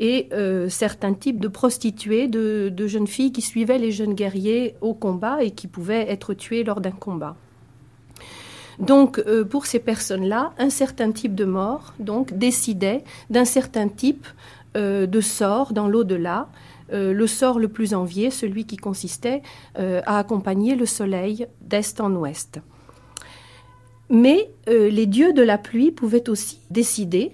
et 0.00 0.28
certains 0.68 1.12
types 1.12 1.40
de 1.40 1.48
prostituées, 1.48 2.28
de, 2.28 2.86
jeunes 2.86 3.08
filles 3.08 3.32
qui 3.32 3.42
suivaient 3.42 3.78
les 3.78 3.90
jeunes 3.90 4.14
guerriers 4.14 4.76
au 4.80 4.94
combat 4.94 5.42
et 5.42 5.50
qui 5.50 5.66
pouvaient 5.66 6.08
être 6.08 6.34
tuées 6.34 6.62
lors 6.62 6.80
d'un 6.80 6.92
combat. 6.92 7.34
Donc, 8.78 9.20
pour 9.50 9.66
ces 9.66 9.80
personnes-là, 9.80 10.52
un 10.56 10.70
certain 10.70 11.10
type 11.10 11.34
de 11.34 11.44
mort 11.44 11.94
donc, 11.98 12.32
décidait 12.38 13.02
d'un 13.28 13.44
certain 13.44 13.88
type 13.88 14.24
euh, 14.76 15.06
de 15.06 15.20
sort 15.22 15.72
dans 15.72 15.88
l'au-delà. 15.88 16.48
Euh, 16.92 17.14
le 17.14 17.26
sort 17.26 17.58
le 17.58 17.68
plus 17.68 17.94
envié, 17.94 18.30
celui 18.30 18.66
qui 18.66 18.76
consistait 18.76 19.42
euh, 19.78 20.02
à 20.04 20.18
accompagner 20.18 20.76
le 20.76 20.84
soleil 20.84 21.46
d'est 21.62 22.00
en 22.00 22.14
ouest. 22.14 22.60
Mais 24.10 24.50
les 24.66 25.06
dieux 25.06 25.32
de 25.32 25.42
la 25.42 25.58
pluie 25.58 25.90
pouvaient 25.90 26.30
aussi 26.30 26.60
décider 26.70 27.32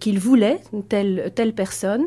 qu'ils 0.00 0.18
voulaient 0.18 0.60
telle, 0.88 1.52
personne, 1.54 2.06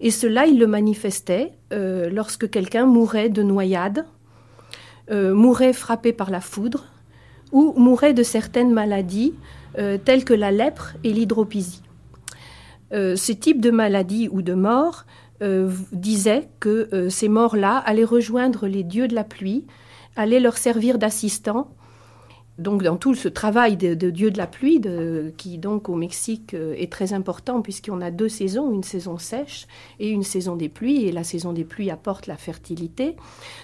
et 0.00 0.10
cela, 0.10 0.46
ils 0.46 0.58
le 0.58 0.66
manifestaient 0.66 1.52
lorsque 1.70 2.50
quelqu'un 2.50 2.86
mourait 2.86 3.28
de 3.28 3.44
noyade, 3.44 4.04
mourait 5.12 5.72
frappé 5.72 6.12
par 6.12 6.30
la 6.30 6.40
foudre, 6.40 6.86
ou 7.52 7.72
mourait 7.76 8.14
de 8.14 8.24
certaines 8.24 8.72
maladies 8.72 9.34
telles 10.04 10.24
que 10.24 10.34
la 10.34 10.50
lèpre 10.50 10.94
et 11.04 11.12
l'hydropisie. 11.12 11.84
Euh, 12.94 13.16
ce 13.16 13.32
type 13.32 13.60
de 13.60 13.70
maladie 13.70 14.28
ou 14.30 14.40
de 14.40 14.54
mort 14.54 15.04
euh, 15.42 15.70
disait 15.92 16.48
que 16.60 16.88
euh, 16.92 17.10
ces 17.10 17.28
morts-là 17.28 17.78
allaient 17.78 18.04
rejoindre 18.04 18.66
les 18.68 18.84
dieux 18.84 19.08
de 19.08 19.14
la 19.14 19.24
pluie, 19.24 19.66
allaient 20.16 20.40
leur 20.40 20.56
servir 20.56 20.98
d'assistants. 20.98 21.70
Donc 22.58 22.82
dans 22.82 22.96
tout 22.96 23.14
ce 23.14 23.28
travail 23.28 23.76
de, 23.76 24.10
dieux 24.10 24.30
de 24.30 24.38
la 24.38 24.46
pluie, 24.46 24.80
qui 25.36 25.58
donc 25.58 25.88
au 25.88 25.96
Mexique 25.96 26.54
est 26.54 26.90
très 26.90 27.12
important 27.12 27.62
puisqu'on 27.62 28.00
a 28.00 28.10
deux 28.10 28.28
saisons, 28.28 28.72
une 28.72 28.84
saison 28.84 29.18
sèche 29.18 29.66
et 29.98 30.08
une 30.08 30.22
saison 30.22 30.54
des 30.54 30.68
pluies, 30.68 31.04
et 31.04 31.12
la 31.12 31.24
saison 31.24 31.52
des 31.52 31.64
pluies 31.64 31.90
apporte 31.90 32.26
la 32.26 32.36
fertilité. 32.36 33.16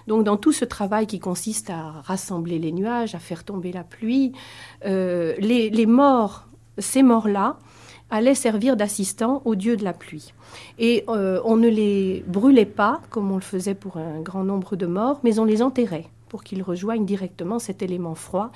Donc 0.09 0.25
dans 0.25 0.37
tout 0.37 0.53
ce 0.53 0.65
travail 0.65 1.07
qui 1.07 1.21
consiste 1.21 1.71
à 1.71 2.03
rassembler 2.03 2.59
les 2.59 2.73
nuages, 2.73 3.15
à 3.15 3.21
faire 3.21 3.45
tomber 3.45 3.71
la 3.71 3.85
pluie, 3.85 4.33
les 4.85 5.87
morts, 5.87 6.49
ces 6.79 7.05
morts-là, 7.05 7.59
allaient 8.11 8.35
servir 8.35 8.77
d'assistants 8.77 9.43
aux 9.45 9.55
dieux 9.55 9.77
de 9.77 9.85
la 9.85 9.93
pluie. 9.93 10.33
Et 10.79 11.05
euh, 11.09 11.41
on 11.45 11.57
ne 11.57 11.69
les 11.69 12.25
brûlait 12.27 12.67
pas, 12.67 13.01
comme 13.11 13.31
on 13.31 13.37
le 13.37 13.41
faisait 13.41 13.75
pour 13.75 13.97
un 13.97 14.21
grand 14.21 14.45
nombre 14.45 14.77
de 14.77 14.87
morts, 14.87 15.21
mais 15.23 15.39
on 15.39 15.45
les 15.45 15.63
enterrait 15.63 16.09
pour 16.31 16.43
qu'ils 16.43 16.63
rejoignent 16.63 17.05
directement 17.05 17.59
cet 17.59 17.83
élément 17.83 18.15
froid 18.15 18.51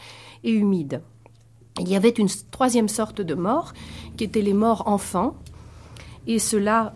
et 0.45 0.53
humide. 0.53 1.03
Il 1.81 1.89
y 1.89 1.97
avait 1.97 2.11
une 2.11 2.29
troisième 2.51 2.89
sorte 2.89 3.21
de 3.21 3.35
mort, 3.35 3.75
qui 4.17 4.25
étaient 4.25 4.41
les 4.41 4.55
morts 4.55 4.85
enfants, 4.87 5.35
et 6.27 6.39
cela 6.39 6.95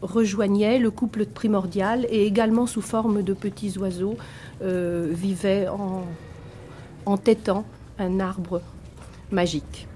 rejoignait 0.00 0.78
le 0.78 0.90
couple 0.90 1.26
primordial 1.26 2.06
et 2.08 2.24
également 2.24 2.66
sous 2.66 2.80
forme 2.80 3.22
de 3.22 3.34
petits 3.34 3.76
oiseaux 3.76 4.16
euh, 4.62 5.08
vivaient 5.10 5.68
en, 5.68 6.06
en 7.04 7.16
tétant 7.18 7.64
un 7.98 8.20
arbre 8.20 8.62
magique. 9.30 9.88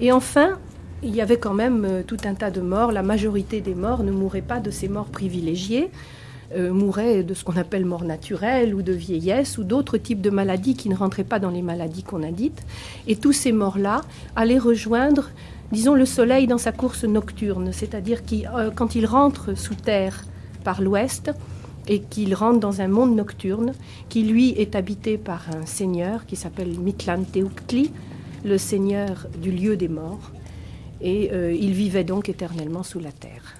Et 0.00 0.12
enfin, 0.12 0.58
il 1.02 1.14
y 1.14 1.20
avait 1.20 1.38
quand 1.38 1.54
même 1.54 1.84
euh, 1.84 2.02
tout 2.02 2.18
un 2.24 2.34
tas 2.34 2.50
de 2.50 2.60
morts. 2.60 2.92
La 2.92 3.02
majorité 3.02 3.60
des 3.60 3.74
morts 3.74 4.04
ne 4.04 4.12
mouraient 4.12 4.42
pas 4.42 4.60
de 4.60 4.70
ces 4.70 4.88
morts 4.88 5.08
privilégiées, 5.08 5.90
euh, 6.54 6.72
mouraient 6.72 7.22
de 7.22 7.34
ce 7.34 7.44
qu'on 7.44 7.56
appelle 7.56 7.84
mort 7.84 8.04
naturelle 8.04 8.74
ou 8.74 8.82
de 8.82 8.92
vieillesse 8.92 9.58
ou 9.58 9.64
d'autres 9.64 9.98
types 9.98 10.20
de 10.20 10.30
maladies 10.30 10.74
qui 10.74 10.88
ne 10.88 10.96
rentraient 10.96 11.24
pas 11.24 11.38
dans 11.38 11.50
les 11.50 11.62
maladies 11.62 12.02
qu'on 12.02 12.22
a 12.22 12.30
dites. 12.30 12.62
Et 13.06 13.16
tous 13.16 13.32
ces 13.32 13.52
morts-là 13.52 14.02
allaient 14.36 14.58
rejoindre, 14.58 15.30
disons, 15.72 15.94
le 15.94 16.06
soleil 16.06 16.46
dans 16.46 16.58
sa 16.58 16.72
course 16.72 17.04
nocturne, 17.04 17.72
c'est-à-dire 17.72 18.24
qu 18.24 18.46
euh, 18.46 18.70
quand 18.74 18.94
il 18.94 19.06
rentre 19.06 19.56
sous 19.56 19.74
terre 19.74 20.24
par 20.64 20.82
l'ouest, 20.82 21.30
et 21.88 22.00
qu'il 22.00 22.34
rentre 22.34 22.60
dans 22.60 22.82
un 22.82 22.88
monde 22.88 23.16
nocturne 23.16 23.72
qui, 24.08 24.22
lui, 24.22 24.50
est 24.50 24.76
habité 24.76 25.18
par 25.18 25.46
un 25.50 25.66
seigneur 25.66 26.26
qui 26.26 26.36
s'appelle 26.36 26.78
Mitlan 26.78 27.24
Teuctli, 27.24 27.90
le 28.44 28.58
seigneur 28.58 29.26
du 29.40 29.50
lieu 29.50 29.76
des 29.76 29.88
morts 29.88 30.30
et 31.00 31.30
euh, 31.32 31.52
il 31.52 31.72
vivait 31.72 32.04
donc 32.04 32.28
éternellement 32.28 32.82
sous 32.82 33.00
la 33.00 33.12
terre. 33.12 33.59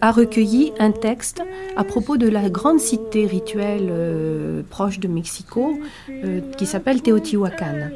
a 0.00 0.12
recueilli 0.12 0.72
un 0.78 0.92
texte 0.92 1.42
à 1.76 1.84
propos 1.84 2.16
de 2.16 2.28
la 2.28 2.48
grande 2.50 2.78
cité 2.78 3.26
rituelle 3.26 3.88
euh, 3.90 4.62
proche 4.70 5.00
de 5.00 5.08
Mexico 5.08 5.78
euh, 6.10 6.40
qui 6.56 6.66
s'appelle 6.66 7.02
Teotihuacan. 7.02 7.90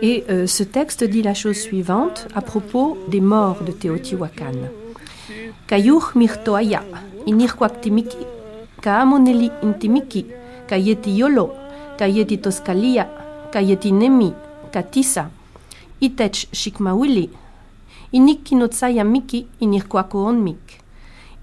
Et 0.00 0.24
euh, 0.30 0.46
ce 0.46 0.62
texte 0.62 1.04
dit 1.04 1.22
la 1.22 1.34
chose 1.34 1.56
suivante 1.56 2.28
à 2.34 2.40
propos 2.40 2.96
des 3.08 3.20
morts 3.20 3.62
de 3.62 3.72
Teotihuacan. 3.72 4.68
Kayuh 5.66 6.02
mirtoaya, 6.14 6.82
inirquactimiki, 7.26 8.24
kaamoneli 8.80 9.50
intimiki, 9.62 10.26
kayeti 10.66 11.10
yolo, 11.10 11.52
kayeti 11.98 12.38
toscalia, 12.38 13.06
kayeti 13.52 13.92
nemi, 13.92 14.32
katisa, 14.72 15.28
itech 16.00 16.48
shikmawili, 16.52 17.28
inikinotsaya 18.12 19.04
miki 19.04 19.46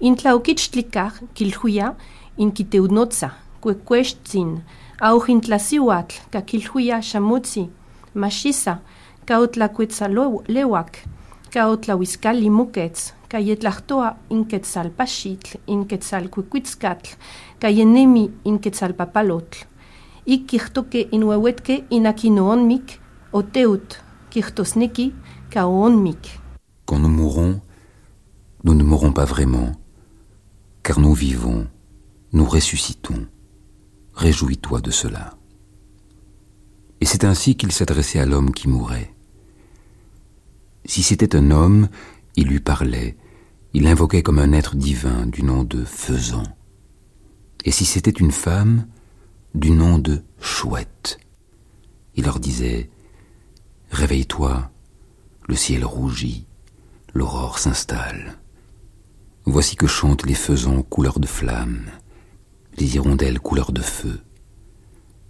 Intlauquichtlicaj 0.00 1.12
quilhuia 1.34 1.94
inquiteunotza, 2.38 3.30
cuecuechtzin, 3.60 4.62
aujintlasiuatl, 5.00 6.14
caquilhuia 6.30 7.00
xamutzi, 7.00 7.70
machisa, 8.14 8.78
caotlacuetzaleuac, 9.26 10.98
caotlahuiscali 11.50 12.50
muquetz, 12.50 13.14
cayetlahtoa 13.28 14.16
inquetzalpaxitl, 14.30 15.58
inquetzalcuicuitzcatl, 15.66 17.16
cayenemi 17.60 18.30
inquetzalpapalotl, 18.44 19.64
iquihtoque 20.26 21.08
inuehuetque 21.12 21.84
inaquinoonmic, 21.90 23.00
oteut, 23.32 23.98
quihtosneki, 24.30 25.14
caoonmic. 25.50 26.40
Quand 26.84 26.98
nous 26.98 27.08
mourrons, 27.08 27.60
nous 28.64 28.74
ne 28.74 28.84
mourrons 28.84 29.12
pas 29.12 29.24
vraiment 29.24 29.72
car 30.86 31.00
nous 31.00 31.14
vivons, 31.14 31.66
nous 32.30 32.44
ressuscitons. 32.44 33.26
Réjouis-toi 34.14 34.80
de 34.80 34.92
cela. 34.92 35.36
Et 37.00 37.04
c'est 37.04 37.24
ainsi 37.24 37.56
qu'il 37.56 37.72
s'adressait 37.72 38.20
à 38.20 38.24
l'homme 38.24 38.52
qui 38.52 38.68
mourait. 38.68 39.12
Si 40.84 41.02
c'était 41.02 41.34
un 41.34 41.50
homme, 41.50 41.88
il 42.36 42.46
lui 42.46 42.60
parlait, 42.60 43.16
il 43.74 43.82
l'invoquait 43.82 44.22
comme 44.22 44.38
un 44.38 44.52
être 44.52 44.76
divin 44.76 45.26
du 45.26 45.42
nom 45.42 45.64
de 45.64 45.84
faisant. 45.84 46.46
Et 47.64 47.72
si 47.72 47.84
c'était 47.84 48.12
une 48.12 48.30
femme, 48.30 48.86
du 49.56 49.72
nom 49.72 49.98
de 49.98 50.22
chouette. 50.40 51.18
Il 52.14 52.26
leur 52.26 52.38
disait 52.38 52.90
Réveille-toi, 53.90 54.70
le 55.48 55.56
ciel 55.56 55.84
rougit, 55.84 56.46
l'aurore 57.12 57.58
s'installe. 57.58 58.38
Voici 59.48 59.76
que 59.76 59.86
chantent 59.86 60.26
les 60.26 60.34
faisans 60.34 60.82
couleur 60.82 61.20
de 61.20 61.26
flamme, 61.26 61.86
les 62.78 62.96
hirondelles 62.96 63.38
couleur 63.38 63.70
de 63.70 63.80
feu. 63.80 64.20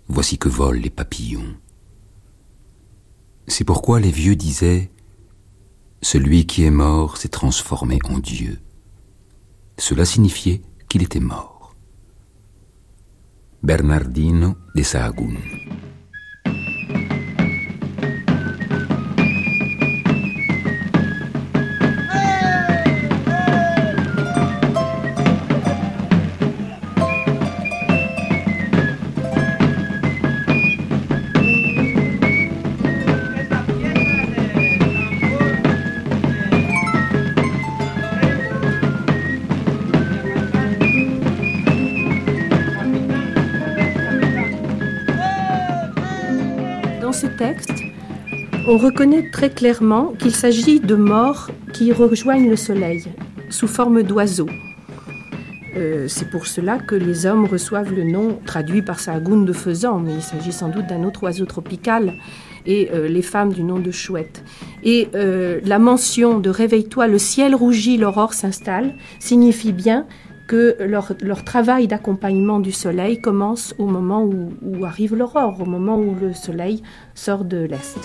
Voici 0.09 0.39
que 0.39 0.49
volent 0.49 0.81
les 0.81 0.89
papillons. 0.89 1.55
C'est 3.47 3.65
pourquoi 3.65 4.01
les 4.01 4.11
vieux 4.11 4.35
disaient 4.35 4.91
Celui 6.01 6.47
qui 6.47 6.65
est 6.65 6.71
mort 6.71 7.19
s'est 7.19 7.29
transformé 7.29 7.99
en 8.05 8.19
Dieu. 8.19 8.59
Cela 9.77 10.07
signifiait 10.07 10.63
qu'il 10.89 11.03
était 11.03 11.21
mort. 11.21 11.75
Bernardino 13.63 14.57
de 14.75 14.83
Sahagún. 14.83 15.37
On 48.69 48.77
reconnaît 48.77 49.31
très 49.31 49.49
clairement 49.49 50.13
qu'il 50.19 50.35
s'agit 50.35 50.81
de 50.81 50.95
morts 50.95 51.51
qui 51.73 51.93
rejoignent 51.93 52.51
le 52.51 52.57
soleil 52.57 53.05
sous 53.49 53.69
forme 53.69 54.03
d'oiseaux. 54.03 54.51
Euh, 55.77 56.09
c'est 56.09 56.29
pour 56.31 56.47
cela 56.47 56.79
que 56.79 56.95
les 56.95 57.27
hommes 57.27 57.47
reçoivent 57.47 57.93
le 57.93 58.05
nom 58.05 58.39
traduit 58.45 58.83
par 58.83 58.99
Sahagoun 58.99 59.45
de 59.45 59.53
faisan, 59.53 59.99
mais 59.99 60.15
il 60.15 60.23
s'agit 60.23 60.53
sans 60.53 60.69
doute 60.69 60.87
d'un 60.87 61.05
autre 61.05 61.23
oiseau 61.23 61.47
tropical, 61.47 62.15
et 62.67 62.91
euh, 62.93 63.09
les 63.09 63.23
femmes 63.23 63.53
du 63.53 63.63
nom 63.63 63.79
de 63.79 63.91
chouette. 63.91 64.43
Et 64.83 65.09
euh, 65.15 65.61
la 65.65 65.79
mention 65.79 66.39
de 66.39 66.51
réveille-toi, 66.51 67.07
le 67.07 67.19
ciel 67.19 67.55
rougit, 67.55 67.97
l'aurore 67.97 68.35
s'installe, 68.35 68.95
signifie 69.21 69.73
bien 69.73 70.07
que 70.47 70.77
leur, 70.81 71.45
travail 71.45 71.89
d'accompagnement 71.89 72.61
du 72.61 72.73
soleil 72.73 73.21
commence 73.21 73.75
au 73.79 73.87
moment 73.87 74.25
où 74.25 74.85
arrive 74.85 75.15
l'aurore, 75.15 75.61
au 75.61 75.67
moment 75.67 75.99
où 75.99 76.15
le 76.15 76.33
soleil 76.35 76.83
sort 77.15 77.45
de 77.45 77.59
l'est. 77.59 77.99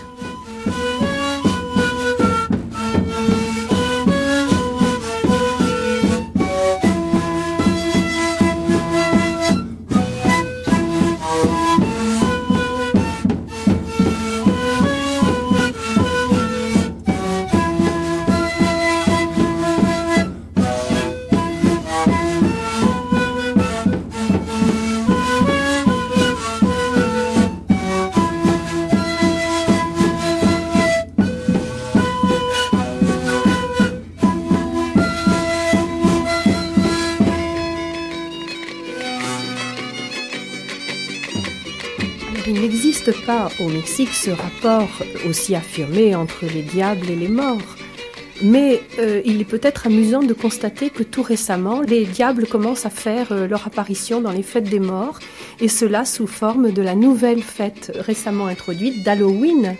Au 43.59 43.69
Mexique 43.69 44.13
ce 44.13 44.31
rapport 44.31 44.89
aussi 45.27 45.55
affirmé 45.55 46.15
entre 46.15 46.45
les 46.45 46.61
diables 46.61 47.09
et 47.09 47.15
les 47.15 47.27
morts. 47.27 47.75
Mais 48.43 48.81
euh, 48.99 49.21
il 49.23 49.39
est 49.39 49.45
peut-être 49.45 49.85
amusant 49.87 50.23
de 50.23 50.33
constater 50.33 50.89
que 50.89 51.03
tout 51.03 51.21
récemment, 51.21 51.81
les 51.81 52.05
diables 52.05 52.47
commencent 52.47 52.87
à 52.87 52.89
faire 52.89 53.31
euh, 53.31 53.47
leur 53.47 53.67
apparition 53.67 54.19
dans 54.19 54.31
les 54.31 54.41
fêtes 54.41 54.69
des 54.69 54.79
morts, 54.79 55.19
et 55.59 55.67
cela 55.67 56.05
sous 56.05 56.25
forme 56.25 56.71
de 56.71 56.81
la 56.81 56.95
nouvelle 56.95 57.43
fête 57.43 57.91
récemment 57.99 58.47
introduite 58.47 59.03
d'Halloween. 59.03 59.75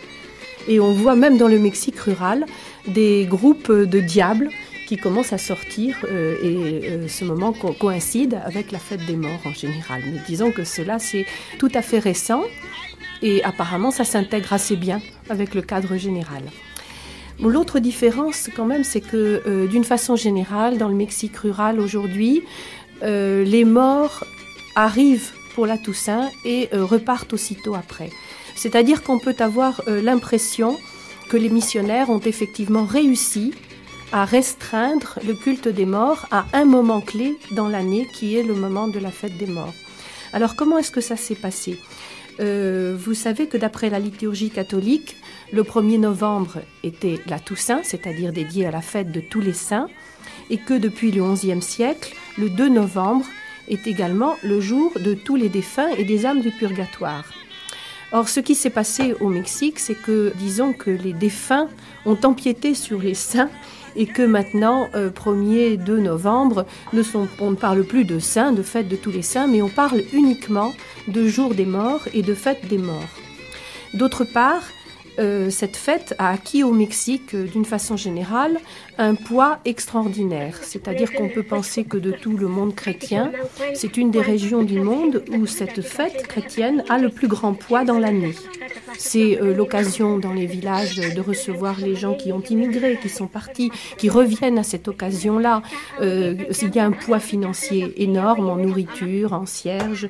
Et 0.68 0.80
on 0.80 0.94
voit 0.94 1.16
même 1.16 1.38
dans 1.38 1.48
le 1.48 1.58
Mexique 1.58 2.00
rural 2.00 2.46
des 2.88 3.26
groupes 3.26 3.72
de 3.72 4.00
diables 4.00 4.50
qui 4.88 4.98
commencent 4.98 5.34
à 5.34 5.40
sortir, 5.40 5.98
euh, 6.12 6.36
et 6.44 7.08
ce 7.08 7.26
moment 7.26 7.54
coïncide 7.54 8.40
avec 8.46 8.72
la 8.72 8.80
fête 8.80 9.06
des 9.08 9.16
morts 9.16 9.42
en 9.46 9.54
général. 9.54 10.04
Mais 10.06 10.20
disons 10.28 10.52
que 10.52 10.64
cela, 10.64 11.00
c'est 11.00 11.26
tout 11.58 11.72
à 11.74 11.82
fait 11.82 12.00
récent, 12.00 12.44
et 13.22 13.44
apparemment, 13.44 13.92
ça 13.92 14.04
s'intègre 14.04 14.54
assez 14.54 14.76
bien 14.76 15.02
avec 15.30 15.54
le 15.54 15.62
cadre 15.62 15.98
général. 15.98 16.44
L'autre 17.40 17.80
différence, 17.80 18.50
quand 18.56 18.66
même, 18.66 18.84
c'est 18.84 19.02
que 19.02 19.42
euh, 19.48 19.68
d'une 19.68 19.84
façon 19.84 20.16
générale, 20.16 20.78
dans 20.78 20.88
le 20.88 20.96
Mexique 20.96 21.38
rural 21.38 21.80
aujourd'hui, 21.80 22.44
euh, 23.04 23.44
les 23.44 23.66
morts 23.66 24.24
arrivent 24.76 25.32
pour 25.56 25.66
la 25.66 25.78
Toussaint 25.78 26.30
et 26.46 26.70
euh, 26.74 26.86
repartent 26.86 27.34
aussitôt 27.34 27.74
après. 27.74 28.10
C'est-à-dire 28.56 29.02
qu'on 29.02 29.18
peut 29.18 29.36
avoir 29.40 29.82
l'impression 29.88 30.78
que 31.30 31.38
les 31.38 31.50
missionnaires 31.50 32.12
ont 32.12 32.20
effectivement 32.20 32.86
réussi 32.86 33.54
à 34.12 34.26
restreindre 34.26 35.18
le 35.26 35.34
culte 35.34 35.68
des 35.68 35.86
morts 35.86 36.28
à 36.30 36.46
un 36.54 36.66
moment 36.66 37.02
clé 37.02 37.38
dans 37.52 37.70
l'année 37.70 38.08
qui 38.14 38.38
est 38.38 38.44
le 38.44 38.54
moment 38.54 38.88
de 38.88 39.00
la 39.00 39.10
fête 39.10 39.38
des 39.38 39.48
morts. 39.48 39.74
Alors 40.34 40.56
comment 40.56 40.78
est-ce 40.78 40.92
que 40.92 41.02
ça 41.02 41.16
s'est 41.16 41.36
passé? 41.36 41.80
Euh, 42.41 42.95
vous 42.97 43.13
savez 43.13 43.47
que 43.47 43.58
d'après 43.58 43.89
la 43.89 43.99
liturgie 43.99 44.49
catholique, 44.49 45.17
le 45.54 45.63
1er 45.63 45.99
novembre 45.99 46.60
était 46.84 47.19
la 47.27 47.39
Toussaint, 47.39 47.82
c'est-à-dire 47.84 48.34
dédié 48.34 48.65
à 48.65 48.71
la 48.71 48.82
fête 48.82 49.12
de 49.12 49.21
tous 49.21 49.41
les 49.41 49.54
saints, 49.54 49.88
et 50.49 50.58
que 50.58 50.73
depuis 50.73 51.12
le 51.12 51.23
XIe 51.23 51.62
siècle, 51.62 52.15
le 52.38 52.49
2 52.49 52.69
novembre 52.69 53.25
est 53.69 53.88
également 53.88 54.36
le 54.43 54.60
jour 54.60 54.91
de 54.99 55.13
tous 55.13 55.36
les 55.36 55.49
défunts 55.49 55.89
et 55.97 56.04
des 56.04 56.25
âmes 56.25 56.41
du 56.41 56.51
purgatoire. 56.51 57.25
Or, 58.12 58.27
ce 58.27 58.41
qui 58.41 58.56
s'est 58.56 58.69
passé 58.69 59.15
au 59.21 59.30
Mexique, 59.30 59.80
c'est 59.80 59.95
que, 59.95 60.34
disons 60.36 60.73
que 60.73 60.91
les 60.91 61.13
défunts 61.13 61.69
ont 62.06 62.17
empiété 62.23 62.73
sur 62.73 62.99
les 62.99 63.13
saints 63.13 63.49
et 63.95 64.06
que 64.06 64.21
maintenant, 64.21 64.89
1er, 64.93 65.73
euh, 65.73 65.77
2 65.77 65.99
novembre, 65.99 66.65
on 67.39 67.51
ne 67.51 67.56
parle 67.56 67.84
plus 67.84 68.06
de 68.06 68.19
saints, 68.19 68.51
de 68.51 68.63
fête 68.63 68.88
de 68.88 68.95
tous 68.95 69.12
les 69.12 69.21
saints, 69.21 69.47
mais 69.47 69.62
on 69.62 69.69
parle 69.69 70.04
uniquement 70.13 70.73
de 71.08 71.27
jour 71.27 71.56
des 71.56 71.65
morts 71.65 72.08
et 72.13 72.21
de 72.21 72.34
fête 72.34 72.67
des 72.67 72.77
morts. 72.77 73.10
D'autre 73.93 74.23
part, 74.23 74.63
euh, 75.19 75.49
cette 75.49 75.75
fête 75.75 76.15
a 76.17 76.30
acquis 76.30 76.63
au 76.63 76.71
Mexique, 76.71 77.36
euh, 77.36 77.45
d'une 77.45 77.65
façon 77.65 77.97
générale, 77.97 78.58
un 79.02 79.16
poids 79.16 79.60
extraordinaire. 79.66 80.58
C'est-à-dire 80.62 81.12
qu'on 81.14 81.30
peut 81.30 81.44
penser 81.44 81.84
que 81.84 81.98
de 81.98 82.12
tout 82.12 82.38
le 82.38 82.48
monde 82.48 82.76
chrétien, 82.76 83.32
c'est 83.74 83.98
une 83.98 84.12
des 84.12 84.22
régions 84.22 84.64
du 84.64 84.80
monde 84.80 85.24
où 85.32 85.48
cette 85.48 85.82
fête 85.82 86.28
chrétienne 86.28 86.84
a 86.90 86.98
le 86.98 87.10
plus 87.10 87.28
grand 87.28 87.54
poids 87.54 87.84
dans 87.84 88.00
l'année. 88.00 88.36
C'est 88.98 89.42
euh, 89.42 89.56
l'occasion 89.56 90.20
dans 90.20 90.34
les 90.34 90.46
villages 90.46 90.98
de 90.98 91.22
recevoir 91.22 91.80
les 91.80 91.96
gens 91.96 92.14
qui 92.14 92.32
ont 92.32 92.42
immigré, 92.42 93.00
qui 93.02 93.10
sont 93.10 93.28
partis, 93.28 93.72
qui 93.98 94.10
reviennent 94.10 94.60
à 94.60 94.64
cette 94.64 94.88
occasion-là. 94.88 95.64
il 96.02 96.76
y 96.76 96.80
a 96.80 96.86
un 96.86 96.92
poids 96.92 97.20
financier 97.20 98.04
énorme 98.04 98.50
en 98.50 98.58
nourriture, 98.58 99.34
en 99.34 99.46
cierges 99.46 100.10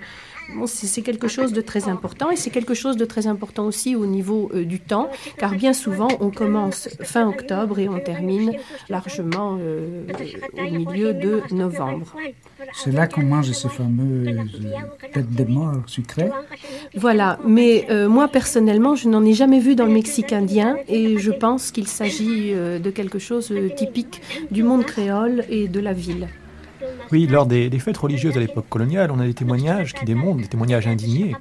c'est 0.66 1.02
quelque 1.02 1.28
chose 1.28 1.54
de 1.54 1.62
très 1.62 1.88
important 1.88 2.30
et 2.30 2.36
c'est 2.36 2.50
quelque 2.50 2.74
chose 2.74 2.98
de 2.98 3.06
très 3.06 3.28
important 3.28 3.66
aussi 3.66 3.96
au 3.96 4.06
niveau 4.06 4.50
euh, 4.54 4.66
du 4.66 4.80
temps, 4.80 5.10
car 5.38 5.52
bien 5.56 5.74
souvent 5.74 6.10
on 6.20 6.30
commence 6.30 6.90
fin 7.02 7.28
octobre 7.28 7.80
et 7.80 7.90
on 7.90 8.00
termine 8.00 8.54
largement 8.90 9.58
euh, 9.60 10.06
au 10.58 10.72
milieu 10.72 11.14
de 11.14 11.42
novembre. 11.52 12.16
C'est 12.74 12.92
là 12.92 13.08
qu'on 13.08 13.24
mange 13.24 13.52
ces 13.52 13.70
fameuses 13.70 14.62
têtes 15.14 15.34
de 15.34 15.44
mort 15.44 15.84
sucrées 15.88 16.30
Voilà, 16.96 17.40
mais 17.46 17.86
euh, 17.90 18.08
moi 18.08 18.28
personnellement, 18.28 18.96
je 18.96 19.10
n'en 19.10 19.26
ai 19.26 19.34
jamais 19.34 19.60
vu 19.60 19.76
dans 19.76 19.86
le 19.86 19.92
Mexique 19.92 20.34
indien 20.34 20.78
et 20.88 21.18
je 21.18 21.32
pense 21.32 21.72
qu'il 21.72 21.88
s'agit 21.88 22.54
de 22.54 22.90
quelque 22.90 23.20
chose 23.20 23.54
typique 23.76 24.22
du 24.52 24.64
monde 24.64 24.86
créole 24.86 25.44
et 25.50 25.68
de 25.68 25.80
la 25.80 25.94
ville. 25.94 26.28
Oui, 27.12 27.28
lors 27.28 27.46
des, 27.46 27.70
fêtes 27.80 27.98
religieuses 27.98 28.38
à 28.38 28.40
l'époque 28.40 28.70
coloniale, 28.70 29.12
on 29.12 29.20
a 29.20 29.26
des 29.26 29.34
témoignages 29.34 29.94
qui 29.94 30.06
démontrent, 30.06 30.42
des 30.42 30.48
témoignages 30.48 30.88
indignés 30.88 31.36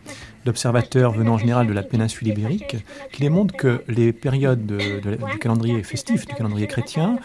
d'observateurs 0.45 1.13
venant 1.13 1.35
en 1.35 1.39
général 1.39 1.67
de 1.67 1.73
la 1.73 1.83
péninsule 1.83 2.29
ibérique, 2.29 2.77
qui 3.13 3.21
démontrent 3.21 3.55
que 3.55 3.83
les 3.89 4.13
périodes 4.13 4.67
du 4.67 5.39
calendrier 5.39 5.83
festif, 5.83 6.27
du 6.27 6.35
calendrier 6.35 6.67
chrétien, 6.67 7.19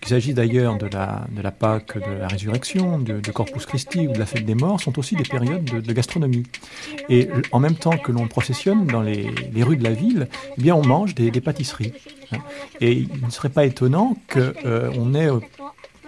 qu'il 0.00 0.08
s'agisse 0.08 0.34
d'ailleurs 0.34 0.78
de 0.78 0.86
la, 0.86 1.26
de 1.30 1.42
la 1.42 1.50
Pâque, 1.50 1.96
de 1.98 2.18
la 2.18 2.28
résurrection, 2.28 2.98
de, 2.98 3.20
Corpus 3.30 3.66
Christi 3.66 4.08
ou 4.08 4.12
de 4.12 4.18
la 4.18 4.26
fête 4.26 4.44
des 4.44 4.54
morts, 4.54 4.80
sont 4.80 4.98
aussi 4.98 5.16
des 5.16 5.24
périodes 5.24 5.64
de, 5.64 5.92
gastronomie. 5.92 6.44
Et 7.08 7.28
en 7.52 7.60
même 7.60 7.76
temps 7.76 7.96
que 7.96 8.10
l'on 8.10 8.26
processionne 8.26 8.86
dans 8.86 9.02
les, 9.02 9.30
rues 9.62 9.76
de 9.76 9.84
la 9.84 9.92
ville, 9.92 10.28
eh 10.58 10.60
bien 10.60 10.74
on 10.74 10.84
mange 10.84 11.14
des, 11.14 11.30
pâtisseries. 11.40 11.92
Et 12.80 12.92
il 12.92 13.08
ne 13.22 13.30
serait 13.30 13.50
pas 13.50 13.66
étonnant 13.66 14.16
qu'on 14.32 14.52
euh, 14.64 15.14
ait 15.14 15.28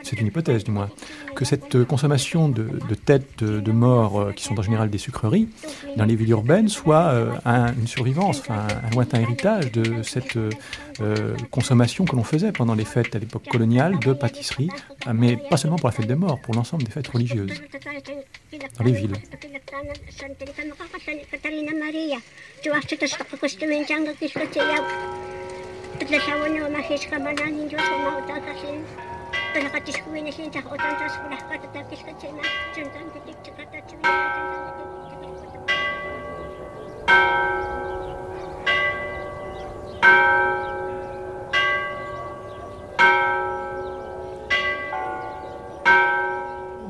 c'est 0.05 0.21
une 0.21 0.27
hypothèse 0.27 0.65
du 0.65 0.71
moins, 0.71 0.91
que 1.35 1.45
cette 1.45 1.85
consommation 1.85 2.49
de, 2.49 2.69
têtes 2.95 3.43
de 3.43 3.73
mort 3.73 4.21
euh, 4.21 4.33
qui 4.33 4.45
sont 4.45 4.59
en 4.59 4.63
général 4.63 4.91
des 4.91 4.99
sucreries 4.99 5.49
dans 5.97 6.05
les 6.05 6.15
villes 6.15 6.31
urbaines 6.31 6.69
soit 6.69 7.07
euh, 7.09 7.33
une 7.79 7.87
survivance, 7.87 8.41
enfin, 8.41 8.67
un 8.85 8.91
lointain 8.91 9.21
héritage 9.21 9.73
de 9.73 10.03
cette 10.03 10.37
euh, 10.37 11.37
consommation 11.51 12.05
que 12.05 12.17
l'on 12.17 12.25
faisait 12.25 12.53
pendant 12.53 12.75
les 12.75 12.85
fêtes 12.85 13.17
à 13.17 13.19
l'époque 13.19 13.45
coloniale 13.51 13.99
de 13.99 14.13
pâtisseries, 14.13 14.71
mais 15.13 15.37
pas 15.37 15.57
seulement 15.57 15.77
pour 15.77 15.89
la 15.89 15.93
fête 15.93 16.07
des 16.07 16.15
morts, 16.15 16.41
pour 16.41 16.55
l'ensemble 16.55 16.85
des 16.85 16.91
fêtes 16.91 17.09
religieuses 17.09 17.61
dans 18.79 18.85
les 18.85 18.93
villes. 18.93 19.13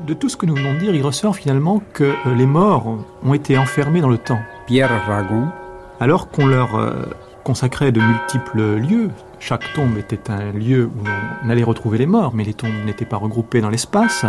De 0.05 0.13
tout 0.13 0.29
ce 0.29 0.37
que 0.37 0.45
nous 0.45 0.55
venons 0.55 0.73
de 0.73 0.79
dire, 0.79 0.93
il 0.93 1.03
ressort 1.03 1.35
finalement 1.35 1.81
que 1.93 2.03
euh, 2.03 2.35
les 2.35 2.45
morts 2.45 2.97
ont 3.23 3.33
été 3.33 3.57
enfermés 3.57 4.01
dans 4.01 4.09
le 4.09 4.17
temps. 4.17 4.39
Pierre 4.67 5.05
Ragon. 5.07 5.47
Alors 5.99 6.29
qu'on 6.29 6.45
leur 6.45 6.75
euh, 6.75 7.05
consacrait 7.43 7.91
de 7.91 8.01
multiples 8.01 8.75
lieux, 8.75 9.09
chaque 9.39 9.73
tombe 9.73 9.97
était 9.97 10.31
un 10.31 10.51
lieu 10.51 10.85
où 10.85 11.07
on 11.43 11.49
allait 11.49 11.63
retrouver 11.63 11.97
les 11.97 12.05
morts, 12.05 12.33
mais 12.33 12.43
les 12.43 12.53
tombes 12.53 12.85
n'étaient 12.85 13.05
pas 13.05 13.17
regroupées 13.17 13.61
dans 13.61 13.69
l'espace. 13.69 14.25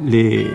Les 0.00 0.46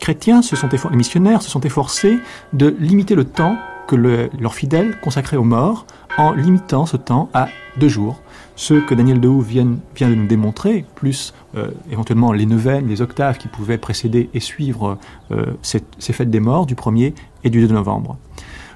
chrétiens, 0.00 0.42
se 0.42 0.56
sont 0.56 0.68
les 0.90 0.96
missionnaires 0.96 1.42
se 1.42 1.50
sont 1.50 1.60
efforcés 1.60 2.18
de 2.52 2.74
limiter 2.78 3.14
le 3.14 3.24
temps 3.24 3.56
que 3.86 3.96
leurs 3.96 4.54
fidèles 4.54 4.98
consacraient 5.00 5.36
aux 5.36 5.44
morts 5.44 5.86
en 6.16 6.32
limitant 6.32 6.86
ce 6.86 6.96
temps 6.96 7.28
à 7.34 7.48
deux 7.78 7.88
jours. 7.88 8.20
Ce 8.56 8.74
que 8.74 8.94
Daniel 8.94 9.20
vient, 9.40 9.76
vient 9.96 10.08
de 10.08 10.14
nous 10.14 10.26
démontrer, 10.26 10.84
plus 10.94 11.34
euh, 11.56 11.70
éventuellement 11.90 12.32
les 12.32 12.46
neuvaines, 12.46 12.86
les 12.86 13.02
octaves 13.02 13.36
qui 13.36 13.48
pouvaient 13.48 13.78
précéder 13.78 14.30
et 14.32 14.40
suivre 14.40 14.98
euh, 15.32 15.46
ces 15.62 16.12
fêtes 16.12 16.30
des 16.30 16.40
morts 16.40 16.66
du 16.66 16.74
1er 16.74 17.14
et 17.42 17.50
du 17.50 17.66
2 17.66 17.74
novembre. 17.74 18.16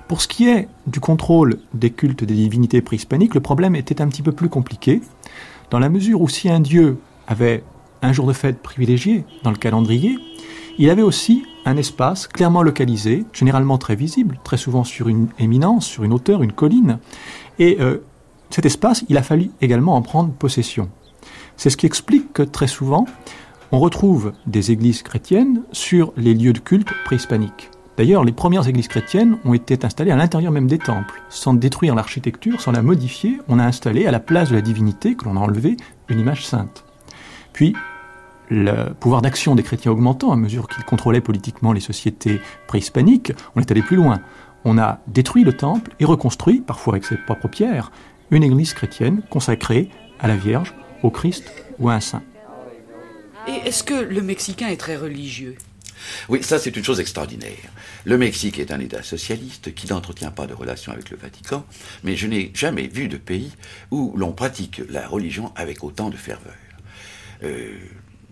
Pour 0.09 0.23
ce 0.23 0.29
qui 0.29 0.49
est 0.49 0.69
du 0.87 1.01
contrôle 1.01 1.59
des 1.75 1.91
cultes 1.91 2.25
des 2.25 2.35
divinités 2.35 2.81
préhispaniques, 2.81 3.35
le 3.35 3.43
problème 3.43 3.77
était 3.77 4.01
un 4.01 4.09
petit 4.09 4.23
peu 4.23 4.33
plus 4.33 4.49
compliqué, 4.49 5.03
dans 5.71 5.79
la 5.79 5.91
mesure 5.91 6.23
où 6.23 6.31
si 6.31 6.49
un 6.49 6.61
dieu 6.61 6.97
avait 7.27 7.63
un 8.01 8.15
jour 8.15 8.27
de 8.27 8.33
fête 8.33 8.63
privilégié 8.63 9.25
dans 9.43 9.51
le 9.51 9.59
calendrier, 9.59 10.17
il 10.79 10.89
avait 10.89 11.03
aussi 11.03 11.45
un 11.67 11.77
espace 11.77 12.27
clairement 12.27 12.63
localisé, 12.63 13.27
généralement 13.35 13.77
très 13.77 13.97
visible, 13.97 14.41
très 14.45 14.57
souvent 14.57 14.83
sur 14.83 15.11
une 15.11 15.29
éminence, 15.39 15.85
sur 15.85 16.05
une 16.05 16.15
hauteur, 16.15 16.43
une 16.43 16.53
colline, 16.53 17.01
et 17.59 17.77
euh, 17.81 17.99
cet 18.49 18.65
espace, 18.65 19.05
il 19.11 19.19
a 19.19 19.23
fallu 19.23 19.51
également 19.61 19.95
en 19.95 20.01
prendre 20.01 20.33
possession. 20.33 20.89
C'est 21.59 21.69
ce 21.69 21.77
qui 21.77 21.85
explique 21.85 22.33
que 22.33 22.43
très 22.43 22.69
souvent, 22.69 23.05
on 23.73 23.79
retrouve 23.79 24.33
des 24.47 24.71
églises 24.71 25.03
chrétiennes 25.03 25.65
sur 25.73 26.15
les 26.17 26.33
lieux 26.33 26.55
de 26.55 26.61
culte 26.61 26.89
préhispaniques. 27.05 27.69
D'ailleurs, 27.99 28.23
les 28.23 28.31
premières 28.31 28.69
églises 28.69 28.87
chrétiennes 28.87 29.39
ont 29.45 29.55
été 29.55 29.77
installées 29.85 30.13
à 30.13 30.17
l'intérieur 30.17 30.53
même 30.53 30.69
des 30.69 30.79
temples. 30.79 31.21
Sans 31.31 31.53
détruire 31.53 31.97
l'architecture, 31.97 32.61
sans 32.61 32.71
la 32.71 32.81
modifier, 32.81 33.41
on 33.49 33.59
a 33.59 33.65
installé 33.65 34.07
à 34.07 34.13
la 34.13 34.21
place 34.21 34.51
de 34.51 34.55
la 34.55 34.61
divinité 34.61 35.17
que 35.17 35.25
l'on 35.25 35.37
a 35.37 35.41
enlevé 35.41 35.77
une 36.09 36.21
image 36.21 36.47
sainte. 36.47 36.85
Puis, 37.53 37.75
le 38.51 38.93
pouvoir 38.93 39.21
d'action 39.21 39.57
des 39.57 39.65
chrétiens 39.65 39.91
augmentant 39.91 40.31
à 40.31 40.37
mesure 40.37 40.69
qu'ils 40.69 40.85
contrôlaient 40.85 41.21
politiquement 41.21 41.73
les 41.73 41.81
sociétés 41.81 42.41
préhispaniques, 42.69 43.33
on 43.57 43.61
est 43.61 43.71
allé 43.73 43.83
plus 43.83 43.97
loin. 43.97 44.21
On 44.65 44.79
a 44.79 45.01
détruit 45.09 45.43
le 45.43 45.55
temple 45.55 45.91
et 45.99 46.05
reconstruit, 46.05 46.61
parfois 46.61 46.95
avec 46.95 47.05
ses 47.05 47.17
propres 47.17 47.49
pierres, 47.49 47.91
une 48.31 48.45
église 48.45 48.75
chrétienne 48.75 49.23
consacrée 49.29 49.91
à 50.21 50.29
la 50.29 50.37
Vierge, 50.37 50.73
au 51.03 51.11
Christ 51.11 51.53
ou 51.81 51.89
à 51.89 51.95
un 51.95 52.01
saint. 52.01 52.23
Et 53.49 53.67
est-ce 53.69 53.83
que 53.83 53.95
le 53.95 54.23
Mexicain 54.23 54.69
est 54.69 54.77
très 54.77 54.97
religieux? 54.97 55.57
Oui, 56.29 56.43
ça 56.43 56.59
c'est 56.59 56.77
une 56.77 56.85
chose 56.85 57.01
extraordinaire. 57.01 57.57
Le 58.05 58.19
Mexique 58.19 58.59
est 58.59 58.73
un 58.73 58.81
État 58.81 59.03
socialiste 59.03 59.75
qui 59.75 59.87
n'entretient 59.89 60.31
pas 60.31 60.47
de 60.47 60.55
relations 60.55 60.93
avec 60.93 61.11
le 61.11 61.17
Vatican, 61.17 61.65
mais 62.05 62.17
je 62.17 62.27
n'ai 62.27 62.51
jamais 62.55 62.89
vu 62.89 63.09
de 63.09 63.17
pays 63.17 63.53
où 63.91 64.15
l'on 64.17 64.33
pratique 64.33 64.83
la 64.89 65.07
religion 65.07 65.53
avec 65.57 65.85
autant 65.85 66.11
de 66.11 66.17
ferveur. 66.17 66.55
Euh, 67.43 67.79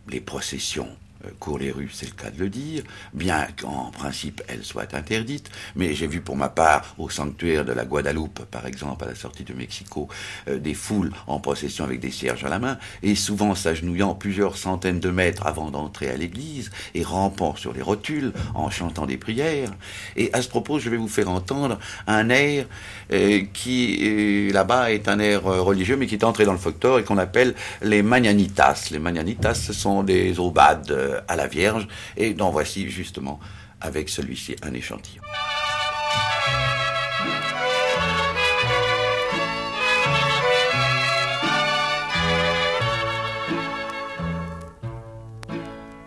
les 0.09 0.21
processions 0.21 0.97
court 1.39 1.59
les 1.59 1.71
rues, 1.71 1.91
c'est 1.93 2.07
le 2.07 2.13
cas 2.13 2.31
de 2.31 2.39
le 2.39 2.49
dire, 2.49 2.83
bien 3.15 3.47
qu'en 3.61 3.91
principe 3.91 4.43
elle 4.49 4.65
soit 4.65 4.95
interdite, 4.95 5.51
mais 5.75 5.95
j'ai 5.95 6.07
vu 6.07 6.21
pour 6.21 6.37
ma 6.37 6.49
part 6.49 6.95
au 6.99 7.09
sanctuaire 7.11 7.65
de 7.65 7.73
la 7.73 7.85
Guadeloupe, 7.85 8.45
par 8.47 8.67
exemple, 8.67 9.05
à 9.05 9.09
la 9.09 9.15
sortie 9.15 9.45
de 9.45 9.55
Mexico, 9.55 10.09
euh, 10.49 10.59
des 10.59 10.75
foules 10.75 11.13
en 11.27 11.41
procession 11.41 11.85
avec 11.85 12.01
des 12.01 12.11
cierges 12.11 12.45
à 12.45 12.49
la 12.49 12.59
main, 12.59 12.79
et 13.03 13.15
souvent 13.15 13.55
s'agenouillant 13.55 14.15
plusieurs 14.15 14.57
centaines 14.57 15.01
de 15.01 15.11
mètres 15.11 15.47
avant 15.47 15.71
d'entrer 15.71 16.09
à 16.11 16.17
l'église, 16.17 16.71
et 16.95 17.03
rampant 17.03 17.57
sur 17.57 17.73
les 17.73 17.83
rotules, 17.83 18.33
en 18.55 18.71
chantant 18.71 19.07
des 19.07 19.17
prières. 19.17 19.71
Et 20.17 20.33
à 20.33 20.43
ce 20.43 20.49
propos, 20.49 20.79
je 20.79 20.91
vais 20.91 20.97
vous 20.97 21.09
faire 21.09 21.31
entendre 21.31 21.79
un 22.07 22.29
air 22.29 22.67
euh, 23.13 23.43
qui, 23.53 24.51
là-bas, 24.53 24.93
est 24.93 25.09
un 25.09 25.19
air 25.19 25.45
religieux, 25.45 25.97
mais 25.97 26.07
qui 26.07 26.15
est 26.15 26.25
entré 26.25 26.45
dans 26.45 26.53
le 26.53 26.59
folklore 26.59 26.99
et 26.99 27.05
qu'on 27.05 27.19
appelle 27.19 27.55
les 27.83 28.03
Magnanitas. 28.03 28.89
Les 28.91 28.99
Magnanitas, 28.99 29.55
ce 29.55 29.73
sont 29.73 30.03
des 30.03 30.39
aubades 30.39 30.91
à 31.29 31.37
la 31.37 31.47
Vierge, 31.47 31.87
et 32.16 32.35
dont 32.35 32.51
voici 32.51 32.90
justement 32.90 33.40
avec 33.81 34.09
celui-ci 34.09 34.57
un 34.62 34.73
échantillon. 34.75 35.23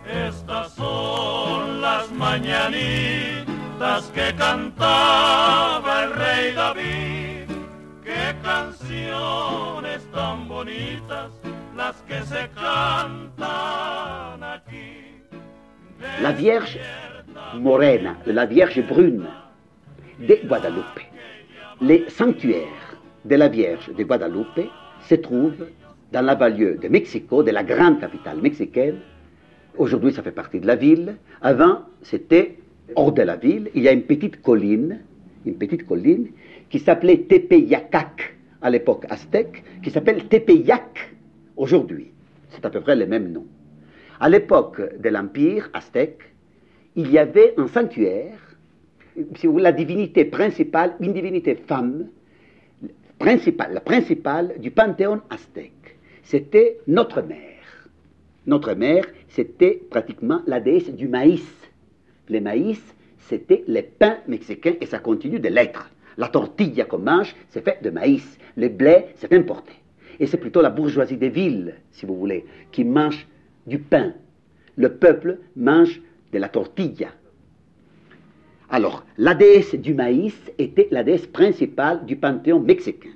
Estas 0.06 0.68
son 0.76 1.80
las 1.80 2.10
mañanitas 2.10 4.02
que 4.14 4.34
cantaba 4.36 6.04
el 6.04 6.12
rey 6.14 6.52
David. 6.54 7.48
Qué 8.02 8.34
canciones 8.42 10.02
tan 10.12 10.48
bonitas 10.48 11.30
las 11.76 11.96
que 12.08 12.22
se 12.24 12.50
cantan. 12.54 14.00
La 16.22 16.32
Vierge 16.32 16.78
Morena, 17.56 18.16
la 18.26 18.46
Vierge 18.46 18.82
brune 18.86 19.26
de 20.18 20.38
Guadalupe. 20.46 21.00
Les 21.80 22.08
sanctuaires 22.08 22.98
de 23.24 23.36
la 23.36 23.48
Vierge 23.48 23.90
de 23.96 24.04
Guadalupe 24.04 24.68
se 25.08 25.14
trouvent 25.14 25.66
dans 26.12 26.22
la 26.22 26.34
banlieue 26.34 26.76
de 26.76 26.88
Mexico, 26.88 27.42
de 27.42 27.50
la 27.50 27.62
grande 27.62 28.00
capitale 28.00 28.40
mexicaine. 28.40 28.96
Aujourd'hui, 29.76 30.12
ça 30.12 30.22
fait 30.22 30.32
partie 30.32 30.60
de 30.60 30.66
la 30.66 30.76
ville. 30.76 31.16
Avant, 31.40 31.82
c'était 32.02 32.58
hors 32.96 33.12
de 33.12 33.22
la 33.22 33.36
ville. 33.36 33.70
Il 33.74 33.82
y 33.82 33.88
a 33.88 33.92
une 33.92 34.02
petite 34.02 34.42
colline, 34.42 35.00
une 35.46 35.56
petite 35.56 35.86
colline 35.86 36.28
qui 36.68 36.78
s'appelait 36.78 37.18
Tepeyacac 37.18 38.36
à 38.62 38.70
l'époque 38.70 39.06
aztèque, 39.08 39.64
qui 39.82 39.90
s'appelle 39.90 40.24
Tepeyac 40.24 41.14
aujourd'hui. 41.56 42.08
C'est 42.50 42.64
à 42.64 42.70
peu 42.70 42.80
près 42.80 42.96
le 42.96 43.06
même 43.06 43.32
nom. 43.32 43.46
À 44.22 44.28
l'époque 44.28 44.82
de 45.00 45.08
l'Empire 45.08 45.70
aztèque, 45.72 46.20
il 46.94 47.10
y 47.10 47.16
avait 47.16 47.54
un 47.56 47.66
sanctuaire, 47.68 48.36
la 49.42 49.72
divinité 49.72 50.26
principale, 50.26 50.94
une 51.00 51.14
divinité 51.14 51.54
femme, 51.54 52.06
principale, 53.18 53.72
la 53.72 53.80
principale 53.80 54.56
du 54.58 54.70
panthéon 54.70 55.22
aztèque. 55.30 55.96
C'était 56.22 56.76
notre 56.86 57.22
mère. 57.22 57.88
Notre 58.46 58.74
mère, 58.74 59.06
c'était 59.28 59.80
pratiquement 59.88 60.42
la 60.46 60.60
déesse 60.60 60.90
du 60.90 61.08
maïs. 61.08 61.48
Le 62.28 62.40
maïs, 62.40 62.82
c'était 63.20 63.64
le 63.66 63.80
pain 63.80 64.18
mexicain 64.28 64.74
et 64.82 64.86
ça 64.86 64.98
continue 64.98 65.40
de 65.40 65.48
l'être. 65.48 65.90
La 66.18 66.28
tortilla 66.28 66.84
qu'on 66.84 66.98
mange, 66.98 67.34
c'est 67.48 67.64
fait 67.64 67.82
de 67.82 67.88
maïs. 67.88 68.38
Le 68.58 68.68
blé, 68.68 69.06
c'est 69.14 69.32
importé. 69.32 69.72
Et 70.18 70.26
c'est 70.26 70.36
plutôt 70.36 70.60
la 70.60 70.68
bourgeoisie 70.68 71.16
des 71.16 71.30
villes, 71.30 71.76
si 71.90 72.04
vous 72.04 72.16
voulez, 72.16 72.44
qui 72.70 72.84
mange 72.84 73.26
du 73.66 73.78
pain. 73.78 74.14
le 74.76 74.88
peuple 74.88 75.38
mange 75.56 76.00
de 76.32 76.38
la 76.38 76.48
tortilla. 76.48 77.08
Alors, 78.70 79.04
la 79.18 79.34
déesse 79.34 79.74
du 79.74 79.94
maïs 79.94 80.38
était 80.58 80.88
la 80.90 81.02
déesse 81.02 81.26
principale 81.26 82.06
du 82.06 82.16
panthéon 82.16 82.60
mexicain. 82.60 83.10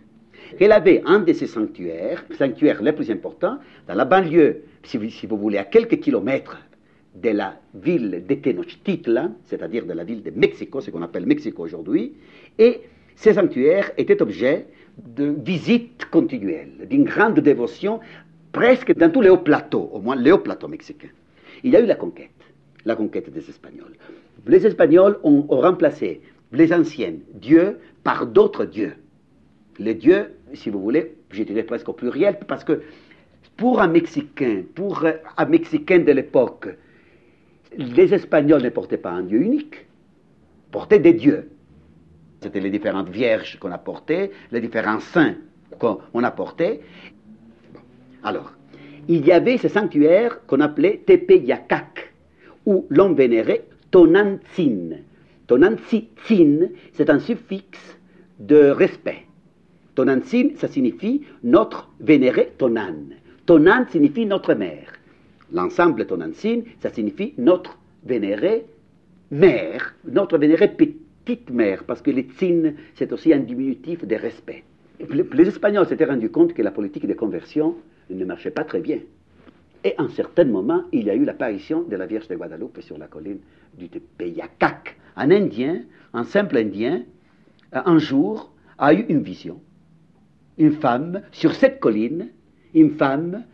Elle 0.61 0.73
avait 0.73 1.03
un 1.07 1.21
de 1.21 1.33
ses 1.33 1.47
sanctuaires, 1.47 2.25
le 2.29 2.35
sanctuaire 2.37 2.83
le 2.83 2.93
plus 2.93 3.11
important, 3.11 3.59
dans 3.87 3.95
la 3.95 4.05
banlieue, 4.05 4.63
si 4.83 4.99
vous, 4.99 5.09
si 5.09 5.27
vous 5.27 5.39
voulez, 5.39 5.59
à 5.59 5.65
quelques 5.65 6.01
kilomètres 6.01 6.61
de 7.15 7.31
la 7.31 7.57
ville 7.75 8.25
de 8.29 8.35
Tenochtitlan, 8.35 9.33
c'est-à-dire 9.45 9.87
de 9.87 9.93
la 9.93 10.05
ville 10.05 10.23
de 10.23 10.31
Mexico, 10.31 10.81
ce 10.81 10.91
qu'on 10.91 11.03
appelle 11.03 11.27
Mexico 11.27 11.63
aujourd'hui, 11.63 12.15
et 12.59 12.81
ces 13.15 13.35
sanctuaires 13.35 13.93
étaient 13.97 14.21
objets 14.21 14.67
de 14.99 15.35
visites 15.45 16.07
continuelles, 16.11 16.87
d'une 16.89 17.05
grande 17.05 17.39
dévotion, 17.41 18.01
presque 18.55 18.97
dans 18.97 19.11
tous 19.11 19.21
les 19.21 19.29
hauts 19.29 19.37
plateaux, 19.37 19.91
au 19.93 20.01
moins 20.01 20.17
les 20.17 20.33
hauts 20.33 20.39
plateaux 20.39 20.69
mexicains. 20.69 21.15
Il 21.65 21.73
y 21.73 21.77
a 21.77 21.81
eu 21.81 21.87
la 21.87 21.97
conquête, 21.97 22.31
la 22.87 22.97
conquête 22.97 23.31
des 23.31 23.51
Espagnols. 23.51 23.97
Les 24.47 24.65
Espagnols 24.65 25.19
ont, 25.25 25.43
remplacé 25.49 26.23
les 26.53 26.73
anciens 26.73 27.15
dieux 27.35 27.79
par 28.05 28.27
d'autres 28.27 28.65
dieux. 28.65 28.95
Les 29.79 29.95
dieux, 29.95 30.31
si 30.55 30.71
vous 30.71 30.81
voulez, 30.81 31.17
je 31.31 31.43
dirais 31.43 31.65
presque 31.65 31.89
au 31.89 31.93
pluriel, 31.93 32.39
parce 32.47 32.63
que 32.63 32.81
pour 33.57 33.81
un 33.81 33.89
Mexicain, 33.89 34.63
pour 34.75 35.05
un 35.37 35.45
Mexicain 35.47 35.99
de 35.99 36.13
l'époque, 36.13 36.69
les 37.77 38.15
Espagnols 38.15 38.63
ne 38.63 38.69
portaient 38.69 38.99
pas 38.99 39.11
un 39.11 39.23
dieu 39.23 39.43
unique, 39.43 39.87
portaient 40.71 41.01
des 41.01 41.13
dieux. 41.13 41.51
C'était 42.41 42.61
les 42.61 42.71
différentes 42.71 43.09
vierges 43.09 43.59
qu'on 43.59 43.73
apportait, 43.73 44.31
les 44.53 44.61
différents 44.61 45.01
saints 45.01 45.35
qu'on 45.79 46.23
apportait. 46.23 46.83
Alors, 48.25 48.53
il 49.07 49.27
y 49.27 49.33
avait 49.33 49.59
ce 49.59 49.69
sanctuaire 49.69 50.45
qu'on 50.47 50.61
appelait 50.61 51.03
Tepeyacac, 51.05 52.13
où 52.65 52.87
l'on 52.89 53.13
vénérait 53.13 53.67
Tonantzin. 53.91 54.97
Tonantzin, 55.47 56.71
c'est 56.93 57.11
un 57.11 57.19
suffixe 57.19 57.99
de 58.41 58.71
respect. 58.71 59.27
Tonantzin, 59.95 60.49
ça 60.57 60.69
signifie 60.69 61.21
notre 61.45 61.91
vénéré 62.01 62.53
Tonan. 62.57 62.97
Tonan 63.45 63.85
signifie 63.91 64.25
notre 64.25 64.55
mère. 64.55 64.95
L'ensemble 65.53 66.07
Tonantzin, 66.07 66.63
ça 66.81 66.89
signifie 66.89 67.35
notre 67.37 67.79
vénérée 68.07 68.65
mère, 69.31 69.95
notre 70.11 70.39
vénérée 70.39 70.69
petite 70.69 71.51
mère, 71.51 71.85
parce 71.85 72.01
que 72.01 72.11
les 72.11 72.23
tzin, 72.23 72.73
c'est 72.95 73.13
aussi 73.13 73.35
un 73.35 73.41
diminutif 73.41 74.07
de 74.07 74.17
respect. 74.17 74.65
Les 75.11 75.49
Espagnols 75.49 75.87
s'étaient 75.87 76.05
rendus 76.07 76.31
compte 76.31 76.55
que 76.55 76.63
la 76.63 76.71
politique 76.71 77.07
de 77.07 77.15
conversion 77.15 77.77
ne 78.11 78.25
marchait 78.25 78.51
pas 78.51 78.65
très 78.65 78.81
bien. 78.81 78.99
Et 79.85 79.95
un 79.99 80.09
certain 80.09 80.45
moment, 80.45 80.85
il 80.93 81.05
y 81.05 81.11
a 81.11 81.15
eu 81.15 81.25
l'apparition 81.25 81.83
de 81.83 81.97
la 81.97 82.07
Vierge 82.07 82.29
de 82.29 82.37
Guadalupe 82.37 82.81
sur 82.81 82.97
la 82.97 83.07
colline 83.07 83.41
du 83.77 83.89
Tepeyacac. 83.89 84.97
Un 85.17 85.31
Indien, 85.31 85.83
un 86.15 86.25
simple 86.25 86.57
Indien, 86.57 87.03
un 87.73 87.99
jour 87.99 88.53
a 88.79 88.95
eu 88.95 89.05
une 89.09 89.23
vision. 89.23 89.61
Une 90.57 90.73
femme, 90.73 91.23
sur 91.33 91.55
cette 91.55 91.81
colline, 91.81 92.31
une 92.73 92.93
femme 92.93 93.45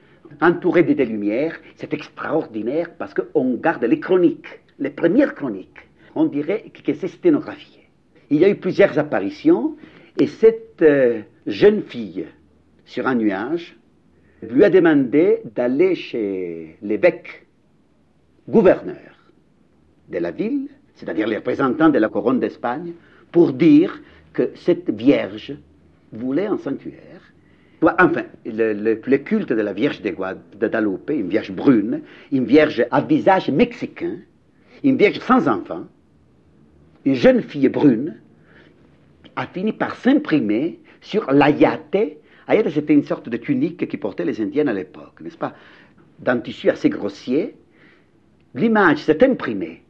entourée 0.40 0.84
de 0.84 0.92
des 0.92 1.06
lumières, 1.06 1.58
c'est 1.76 1.92
extraordinaire 1.92 2.90
parce 2.96 3.14
qu'on 3.14 3.54
garde 3.54 3.84
les 3.84 3.98
chroniques, 3.98 4.60
les 4.78 4.90
premières 4.90 5.34
chroniques. 5.34 5.88
On 6.14 6.26
dirait 6.26 6.70
que 6.84 6.94
c'est 6.94 7.08
sténographié. 7.08 7.88
Il 8.30 8.38
y 8.38 8.44
a 8.44 8.48
eu 8.48 8.56
plusieurs 8.56 8.98
apparitions 8.98 9.76
et 10.18 10.26
cette 10.26 10.82
euh, 10.82 11.22
jeune 11.46 11.82
fille, 11.82 12.26
sur 12.84 13.06
un 13.06 13.14
nuage, 13.14 13.76
lui 14.42 14.64
a 14.64 14.70
demandé 14.70 15.40
d'aller 15.54 15.94
chez 15.94 16.76
l'évêque 16.82 17.46
gouverneur 18.48 18.96
de 20.08 20.18
la 20.18 20.30
ville, 20.30 20.68
c'est-à-dire 20.94 21.26
les 21.26 21.36
représentants 21.36 21.88
de 21.88 21.98
la 21.98 22.08
couronne 22.08 22.40
d'Espagne, 22.40 22.92
pour 23.32 23.52
dire 23.52 24.00
que 24.32 24.50
cette 24.54 24.90
vierge 24.90 25.54
voulait 26.12 26.46
un 26.46 26.58
sanctuaire. 26.58 27.20
Enfin, 27.82 28.24
le, 28.44 29.16
culte 29.16 29.52
de 29.52 29.62
la 29.62 29.72
Vierge 29.72 30.02
de 30.02 30.10
Guadalupe, 30.10 31.10
une 31.10 31.28
vierge 31.28 31.50
brune, 31.50 32.02
une 32.30 32.44
vierge 32.44 32.84
à 32.90 33.00
visage 33.00 33.50
mexicain, 33.50 34.18
une 34.84 34.96
vierge 34.96 35.18
sans 35.20 35.48
enfant, 35.48 35.84
une 37.06 37.14
jeune 37.14 37.42
fille 37.42 37.68
brune, 37.68 38.16
a 39.36 39.46
fini 39.46 39.72
par 39.72 39.94
s'imprimer 39.96 40.80
sur 41.00 41.30
l'ayate. 41.32 42.18
Ayate, 42.50 42.70
c'était 42.70 42.94
une 42.94 43.04
sorte 43.04 43.28
de 43.28 43.36
tunique 43.36 43.86
qui 43.86 43.96
portaient 43.96 44.24
les 44.24 44.40
Indiennes 44.40 44.68
à 44.68 44.72
l'époque, 44.72 45.20
n'est-ce 45.20 45.38
pas? 45.38 45.54
D'un 46.18 46.38
tissu 46.38 46.68
assez 46.68 46.90
grossier. 46.90 47.54
L'image 48.56 49.04
s'est 49.04 49.22
imprimée 49.24 49.84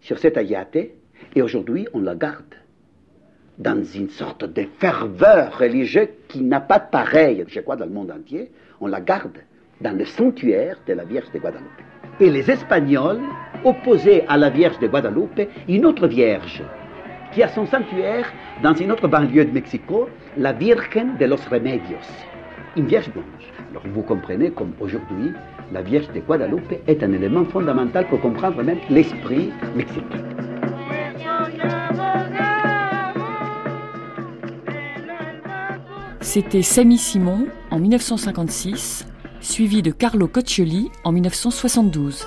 sur 0.00 0.18
cette 0.18 0.38
ayate 0.38 0.78
et 1.34 1.42
aujourd'hui 1.42 1.86
on 1.92 2.00
la 2.00 2.14
garde 2.14 2.54
dans 3.58 3.84
une 3.84 4.08
sorte 4.08 4.44
de 4.44 4.64
ferveur 4.78 5.58
religieuse 5.58 6.08
qui 6.28 6.40
n'a 6.40 6.60
pas 6.60 6.78
de 6.78 6.90
pareil, 6.90 7.44
je 7.48 7.60
crois, 7.60 7.76
dans 7.76 7.84
le 7.84 7.92
monde 7.92 8.10
entier. 8.10 8.50
On 8.80 8.86
la 8.86 9.02
garde 9.02 9.38
dans 9.82 9.94
le 9.94 10.06
sanctuaire 10.06 10.78
de 10.86 10.94
la 10.94 11.04
Vierge 11.04 11.30
de 11.34 11.38
Guadalupe. 11.38 11.82
Et 12.18 12.30
les 12.30 12.50
Espagnols 12.50 13.20
opposaient 13.62 14.24
à 14.26 14.38
la 14.38 14.48
Vierge 14.48 14.78
de 14.78 14.86
Guadalupe 14.86 15.42
une 15.68 15.84
autre 15.84 16.06
Vierge 16.06 16.62
qui 17.36 17.42
a 17.42 17.48
son 17.48 17.66
sanctuaire 17.66 18.32
dans 18.62 18.72
une 18.72 18.90
autre 18.90 19.08
banlieue 19.08 19.44
de 19.44 19.50
Mexico, 19.50 20.08
la 20.38 20.54
Virgen 20.54 21.18
de 21.20 21.26
los 21.26 21.36
Remedios, 21.50 22.08
une 22.78 22.86
Vierge 22.86 23.10
blanche. 23.10 23.52
Alors 23.70 23.82
vous 23.92 24.00
comprenez 24.00 24.50
comme 24.52 24.72
aujourd'hui, 24.80 25.32
la 25.70 25.82
Vierge 25.82 26.10
de 26.14 26.20
Guadalupe 26.20 26.72
est 26.86 27.02
un 27.02 27.12
élément 27.12 27.44
fondamental 27.44 28.08
pour 28.08 28.22
comprendre 28.22 28.62
même 28.62 28.78
l'esprit 28.88 29.52
mexicain. 29.74 30.24
C'était 36.22 36.62
Samy 36.62 36.96
Simon 36.96 37.48
en 37.70 37.78
1956, 37.78 39.06
suivi 39.40 39.82
de 39.82 39.90
Carlo 39.90 40.26
Coccioli 40.26 40.90
en 41.04 41.12
1972. 41.12 42.26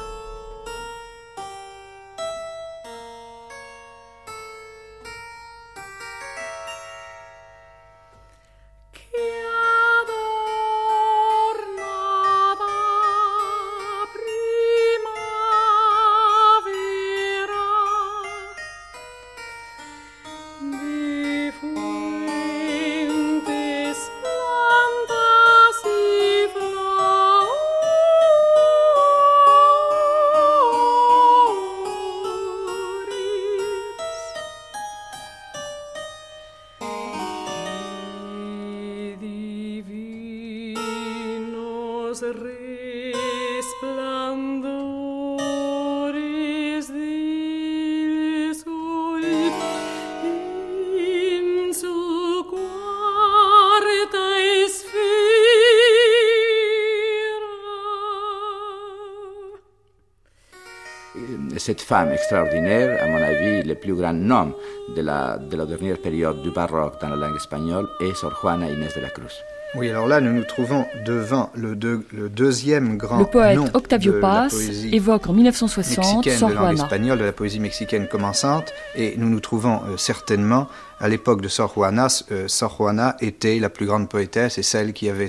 Cette 61.60 61.82
femme 61.82 62.12
extraordinaire, 62.12 63.04
à 63.04 63.08
mon 63.08 63.22
avis, 63.22 63.64
le 63.64 63.76
plus 63.76 63.94
grand 63.94 64.14
nom 64.14 64.54
de 64.96 65.02
la, 65.02 65.38
de 65.38 65.56
la 65.56 65.66
dernière 65.66 65.98
période 65.98 66.42
du 66.42 66.52
baroque 66.52 67.00
dans 67.02 67.10
la 67.10 67.16
langue 67.16 67.36
espagnole 67.36 67.88
est 68.02 68.16
Sor 68.16 68.34
Juana 68.42 68.70
Inés 68.70 68.88
de 68.96 69.02
la 69.02 69.10
Cruz. 69.10 69.44
Oui, 69.76 69.90
alors 69.90 70.08
là, 70.08 70.20
nous 70.20 70.34
nous 70.34 70.44
trouvons 70.44 70.88
devant 71.06 71.52
le, 71.54 71.76
deux, 71.76 72.04
le 72.12 72.28
deuxième 72.28 72.98
grand 72.98 73.20
Le 73.20 73.26
poète 73.26 73.56
nom 73.56 73.70
Octavio 73.74 74.14
de 74.14 74.20
Paz 74.20 74.56
la 74.84 74.96
évoque 74.96 75.28
en 75.28 75.34
1960 75.34 76.26
mexicaine 76.26 76.50
de 76.50 76.54
langue 76.56 76.74
espagnole, 76.74 77.20
de 77.20 77.26
la 77.26 77.32
poésie 77.32 77.60
mexicaine 77.60 78.08
commençante, 78.08 78.74
et 78.96 79.14
nous 79.18 79.30
nous 79.30 79.40
trouvons 79.40 79.82
euh, 79.88 79.98
certainement 79.98 80.68
à 81.00 81.08
l'époque 81.08 81.42
de 81.42 81.48
Sor 81.48 81.72
Juana. 81.76 82.08
Euh, 82.32 82.48
Sor 82.48 82.76
Juana 82.78 83.16
était 83.22 83.60
la 83.60 83.70
plus 83.70 83.86
grande 83.86 84.10
poétesse 84.10 84.58
et 84.58 84.64
celle 84.64 84.92
qui, 84.92 85.08
avait, 85.08 85.28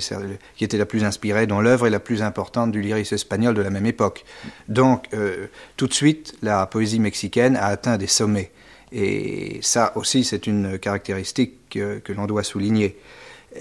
qui 0.55 0.63
était 0.63 0.77
la 0.79 0.87
plus 0.87 1.03
inspirée, 1.03 1.45
dont 1.45 1.61
l'œuvre 1.61 1.85
est 1.85 1.91
la 1.91 1.99
plus 1.99 2.23
importante 2.23 2.71
du 2.71 2.81
lyrisme 2.81 3.13
espagnol 3.13 3.53
de 3.53 3.61
la 3.61 3.69
même 3.69 3.85
époque. 3.85 4.25
Donc, 4.67 5.05
euh, 5.13 5.47
tout 5.77 5.85
de 5.85 5.93
suite, 5.93 6.33
la 6.41 6.65
poésie 6.65 6.99
mexicaine 6.99 7.55
a 7.55 7.65
atteint 7.67 7.97
des 7.97 8.07
sommets. 8.07 8.51
Et 8.91 9.59
ça 9.61 9.93
aussi, 9.95 10.23
c'est 10.23 10.47
une 10.47 10.79
caractéristique 10.79 11.69
que, 11.69 11.99
que 11.99 12.11
l'on 12.11 12.25
doit 12.25 12.43
souligner. 12.43 12.97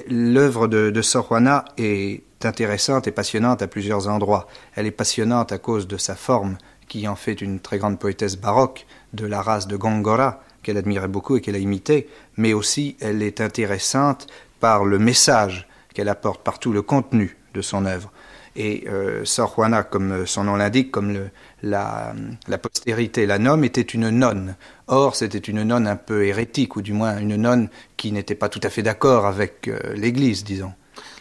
L'œuvre 0.09 0.69
de, 0.69 0.91
de 0.91 1.03
Sor 1.03 1.27
Juana 1.27 1.65
est 1.77 2.23
intéressante 2.45 3.07
et 3.07 3.13
passionnante 3.13 3.63
à 3.63 3.67
plusieurs 3.67 4.09
endroits. 4.09 4.47
Elle 4.75 4.87
est 4.87 4.93
passionnante 4.93 5.53
à 5.53 5.59
cause 5.59 5.89
de 5.89 5.97
sa 5.97 6.15
forme, 6.15 6.57
qui 6.89 7.07
en 7.09 7.17
fait 7.17 7.41
une 7.41 7.61
très 7.61 7.79
grande 7.79 7.99
poétesse 7.99 8.37
baroque 8.37 8.87
de 9.13 9.27
la 9.27 9.43
race 9.43 9.67
de 9.67 9.77
Gongora, 9.77 10.43
qu'elle 10.63 10.77
admirait 10.77 11.09
beaucoup 11.09 11.37
et 11.37 11.41
qu'elle 11.41 11.55
a 11.55 11.59
imité, 11.59 12.09
mais 12.37 12.53
aussi 12.53 12.97
elle 13.01 13.23
est 13.23 13.41
intéressante 13.41 14.27
par 14.61 14.85
le 14.85 14.99
message 14.99 15.67
qu'elle 15.95 16.09
apporte, 16.09 16.43
par 16.43 16.59
tout 16.59 16.73
le 16.73 16.83
contenu 16.83 17.37
de 17.55 17.63
son 17.63 17.87
œuvre. 17.87 18.13
Et 18.57 18.85
euh, 18.89 19.25
Sor 19.25 19.55
Juana, 19.55 19.83
comme 19.83 20.27
son 20.27 20.45
nom 20.45 20.57
l'indique, 20.57 20.91
comme 20.91 21.13
le, 21.13 21.31
la, 21.63 22.15
postérité 22.61 23.27
la 23.27 23.39
nomme, 23.39 23.65
était 23.65 23.81
une 23.81 24.11
nonne. 24.11 24.57
Or, 24.87 25.17
c'était 25.17 25.39
une 25.39 25.63
nonne 25.63 25.87
un 25.87 25.97
peu 25.97 26.27
hérétique, 26.27 26.77
ou 26.77 26.83
du 26.83 26.93
moins 26.93 27.19
une 27.19 27.37
nonne 27.37 27.69
qui 27.97 28.13
n'était 28.13 28.35
pas 28.35 28.49
tout 28.49 28.61
à 28.63 28.71
fait 28.71 28.83
d'accord 28.83 29.27
avec 29.27 29.69
euh, 29.69 29.79
l'Église, 29.95 30.45
disons. 30.45 30.73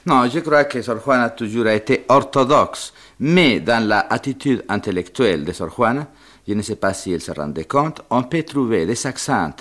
Non, 0.05 0.29
je 0.29 0.39
crois 0.39 0.63
que 0.63 0.81
Sor 0.81 0.99
Juana 1.03 1.25
a 1.25 1.29
toujours 1.29 1.67
été 1.67 2.05
orthodoxe, 2.09 2.93
mais 3.19 3.59
dans 3.59 3.85
l'attitude 3.85 4.63
intellectuelle 4.69 5.45
de 5.45 5.51
Sor 5.51 5.69
Juana, 5.75 6.07
je 6.47 6.53
ne 6.53 6.61
sais 6.61 6.77
pas 6.77 6.93
si 6.93 7.11
elle 7.11 7.21
se 7.21 7.31
rendait 7.31 7.65
compte, 7.65 8.01
on 8.09 8.23
peut 8.23 8.43
trouver 8.43 8.85
des 8.85 9.05
accents 9.05 9.53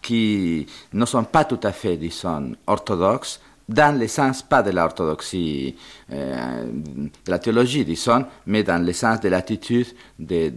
qui 0.00 0.66
ne 0.92 1.04
sont 1.04 1.24
pas 1.24 1.44
tout 1.44 1.60
à 1.62 1.72
fait, 1.72 1.96
disons, 1.96 2.52
orthodoxes, 2.66 3.40
dans 3.72 3.98
le 3.98 4.06
sens 4.08 4.42
pas 4.42 4.62
de 4.62 4.70
l'orthodoxie 4.70 5.74
euh, 6.12 6.64
de 6.66 7.30
la 7.30 7.38
théologie, 7.38 7.84
disons, 7.84 8.24
mais 8.46 8.62
dans 8.62 8.84
le 8.84 8.92
sens 8.92 9.20
de 9.20 9.28
l'attitude 9.28 9.86
des, 10.18 10.52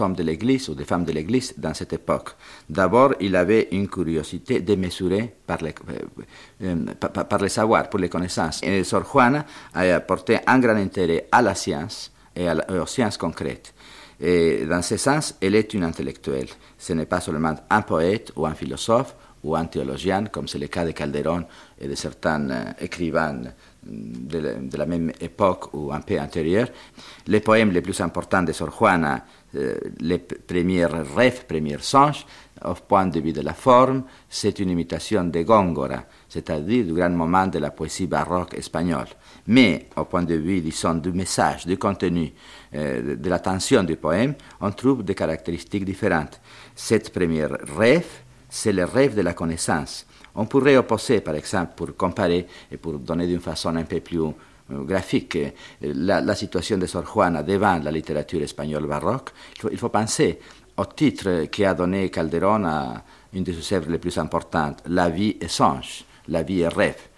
hommes 0.00 0.14
de 0.14 0.22
l'Église 0.22 0.68
ou 0.68 0.74
des 0.74 0.84
femmes 0.84 1.04
de 1.04 1.12
l'Église 1.12 1.54
dans 1.56 1.74
cette 1.74 1.92
époque. 1.92 2.30
D'abord, 2.68 3.14
il 3.20 3.36
avait 3.36 3.68
une 3.72 3.88
curiosité 3.88 4.60
démesurée 4.60 5.34
par 5.46 5.58
les, 5.62 5.74
euh, 6.62 6.74
euh, 6.98 7.08
par 7.24 7.38
les 7.40 7.48
savoirs, 7.48 7.88
pour 7.88 8.00
les 8.00 8.08
connaissances. 8.08 8.60
Et 8.62 8.84
Sor 8.84 9.04
Juana 9.10 9.44
a 9.72 9.82
apporté 9.94 10.38
un 10.46 10.58
grand 10.58 10.76
intérêt 10.76 11.28
à 11.30 11.42
la 11.42 11.54
science 11.54 12.12
et 12.34 12.48
à 12.48 12.54
la, 12.54 12.82
aux 12.82 12.86
sciences 12.86 13.16
concrètes. 13.16 13.74
Et 14.20 14.64
dans 14.64 14.82
ce 14.82 14.96
sens, 14.96 15.34
elle 15.40 15.54
est 15.54 15.74
une 15.74 15.84
intellectuelle. 15.84 16.48
Ce 16.78 16.92
n'est 16.92 17.06
pas 17.06 17.20
seulement 17.20 17.54
un 17.68 17.82
poète 17.82 18.32
ou 18.36 18.46
un 18.46 18.54
philosophe, 18.54 19.14
ou 19.44 19.54
un 19.54 19.66
théologien, 19.66 20.24
comme 20.24 20.48
c'est 20.48 20.58
le 20.58 20.66
cas 20.66 20.84
de 20.84 20.90
Calderon 20.90 21.44
et 21.78 21.86
de 21.86 21.94
certains 21.94 22.50
euh, 22.50 22.64
écrivains 22.80 23.42
de 23.84 24.38
la, 24.38 24.54
de 24.54 24.76
la, 24.76 24.86
même 24.86 25.12
époque 25.20 25.74
ou 25.74 25.92
un 25.92 26.00
peu 26.00 26.18
antérieure. 26.18 26.68
Les 27.26 27.40
poèmes 27.40 27.70
les 27.70 27.82
plus 27.82 28.00
importants 28.00 28.42
de 28.42 28.52
Sor 28.52 28.70
Juana, 28.76 29.24
euh, 29.54 29.76
les 30.00 30.18
premiers 30.18 30.86
rêves, 30.86 31.44
premiers 31.46 31.78
songes, 31.80 32.26
au 32.64 32.74
point 32.74 33.06
de 33.06 33.20
vue 33.20 33.32
de 33.32 33.40
la 33.40 33.52
forme, 33.52 34.04
c'est 34.28 34.58
une 34.58 34.70
imitation 34.70 35.24
de 35.24 35.42
Góngora, 35.42 36.04
c'est-à-dire 36.28 36.84
du 36.86 36.94
grand 36.94 37.10
moment 37.10 37.46
de 37.46 37.58
la 37.58 37.70
poésie 37.70 38.06
baroque 38.06 38.54
espagnole. 38.54 39.08
Mais 39.48 39.88
au 39.96 40.04
point 40.04 40.22
de 40.22 40.34
vue, 40.34 40.60
disons, 40.60 40.94
du 40.94 41.12
message, 41.12 41.66
du 41.66 41.76
contenu, 41.76 42.32
euh, 42.74 43.16
de 43.16 43.28
l'attention 43.28 43.82
du 43.82 43.96
poème, 43.96 44.34
on 44.60 44.70
trouve 44.70 45.02
des 45.02 45.14
caractéristiques 45.14 45.84
différentes. 45.84 46.40
Cette 46.74 47.12
première 47.12 47.56
rêve, 47.76 48.06
c'est 48.54 48.72
le 48.72 48.84
rêve 48.84 49.16
de 49.16 49.22
la 49.22 49.32
connaissance. 49.34 50.06
On 50.36 50.46
pourrait 50.46 50.76
opposer, 50.76 51.20
par 51.20 51.34
exemple, 51.34 51.72
pour 51.74 51.96
comparer 51.96 52.46
et 52.70 52.76
pour 52.76 52.92
donner 53.00 53.26
d'une 53.26 53.40
façon 53.40 53.74
un 53.74 53.82
peu 53.82 53.98
plus 53.98 54.20
euh, 54.20 54.30
graphique 54.84 55.36
la, 55.82 56.20
la, 56.20 56.34
situation 56.36 56.78
de 56.78 56.86
Sor 56.86 57.04
Juana 57.04 57.42
devant 57.42 57.80
la 57.82 57.90
littérature 57.90 58.42
espagnole 58.42 58.86
baroque. 58.86 59.30
Il 59.72 59.76
faut, 59.76 59.88
penser 59.88 60.38
au 60.76 60.84
titre 60.84 61.46
qu'a 61.46 61.74
donné 61.74 62.08
Calderón 62.10 62.64
à 62.64 63.02
une 63.32 63.42
de 63.42 63.52
ses 63.52 63.74
œuvres 63.74 63.90
les 63.90 63.98
plus 63.98 64.16
importantes, 64.18 64.84
La 64.86 65.08
vie 65.08 65.36
est 65.40 65.48
songe, 65.48 66.04
la 66.28 66.44
vie 66.44 66.60
est 66.60 66.68
rêve. 66.68 67.08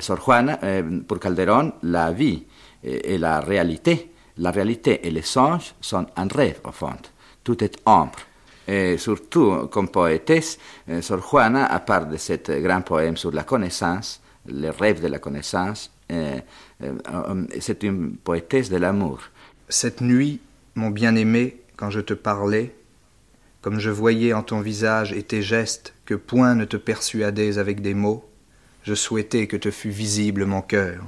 Sor 0.00 0.20
Juana, 0.20 0.58
euh, 0.64 1.02
pour 1.06 1.20
Calderón, 1.20 1.72
la 1.84 2.10
vie 2.10 2.42
et 2.82 3.16
la 3.16 3.38
réalité, 3.40 4.10
la 4.38 4.50
réalité 4.50 5.06
et 5.06 5.10
les 5.12 5.22
songes 5.22 5.72
sont 5.80 6.06
un 6.16 6.26
rêve 6.26 6.60
au 6.64 6.72
fond. 6.72 6.96
Tout 7.44 7.62
est 7.62 7.76
ombre. 7.86 8.18
Et 8.72 8.98
surtout, 8.98 9.66
comme 9.66 9.88
poétesse, 9.88 10.56
Sor 11.00 11.28
Juana, 11.28 11.66
à 11.66 11.80
part 11.80 12.06
de 12.06 12.16
cet 12.16 12.52
grand 12.62 12.82
poème 12.82 13.16
sur 13.16 13.32
la 13.32 13.42
connaissance, 13.42 14.22
le 14.46 14.70
rêve 14.70 15.02
de 15.02 15.08
la 15.08 15.18
connaissance, 15.18 15.90
c'est 16.08 17.82
une 17.82 18.16
poétesse 18.16 18.70
de 18.70 18.76
l'amour. 18.76 19.22
Cette 19.68 20.00
nuit, 20.00 20.38
mon 20.76 20.90
bien-aimé, 20.90 21.62
quand 21.76 21.90
je 21.90 21.98
te 21.98 22.14
parlais, 22.14 22.72
comme 23.60 23.80
je 23.80 23.90
voyais 23.90 24.34
en 24.34 24.44
ton 24.44 24.60
visage 24.60 25.12
et 25.12 25.24
tes 25.24 25.42
gestes 25.42 25.92
que 26.04 26.14
point 26.14 26.54
ne 26.54 26.64
te 26.64 26.76
persuadais 26.76 27.58
avec 27.58 27.82
des 27.82 27.94
mots, 27.94 28.24
je 28.84 28.94
souhaitais 28.94 29.48
que 29.48 29.56
te 29.56 29.72
fût 29.72 29.90
visible 29.90 30.44
mon 30.44 30.62
cœur. 30.62 31.02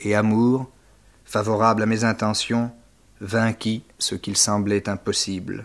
Et 0.00 0.14
amour, 0.14 0.70
favorable 1.24 1.84
à 1.84 1.86
mes 1.86 2.04
intentions, 2.04 2.70
vainquit 3.22 3.82
ce 3.98 4.14
qu'il 4.14 4.36
semblait 4.36 4.90
impossible 4.90 5.64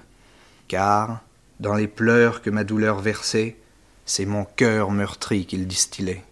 car, 0.70 1.20
dans 1.60 1.76
les 1.76 1.90
pleurs 1.90 2.42
que 2.42 2.50
ma 2.50 2.64
douleur 2.64 3.00
versait, 3.00 3.58
c'est 4.06 4.26
mon 4.26 4.46
cœur 4.46 4.92
meurtri 4.92 5.46
qu'il 5.46 5.68
distillait. 5.68 6.24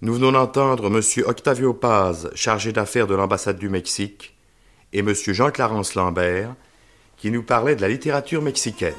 Nous 0.00 0.14
venons 0.14 0.32
d'entendre 0.32 0.86
M. 0.86 1.24
Octavio 1.26 1.74
Paz, 1.74 2.30
chargé 2.34 2.72
d'affaires 2.72 3.06
de 3.06 3.14
l'ambassade 3.14 3.58
du 3.58 3.68
Mexique, 3.68 4.34
et 4.94 5.00
M. 5.00 5.12
Jean-Clarence 5.14 5.94
Lambert, 5.94 6.54
qui 7.18 7.30
nous 7.30 7.42
parlait 7.42 7.76
de 7.76 7.82
la 7.82 7.88
littérature 7.88 8.40
mexicaine. 8.40 8.94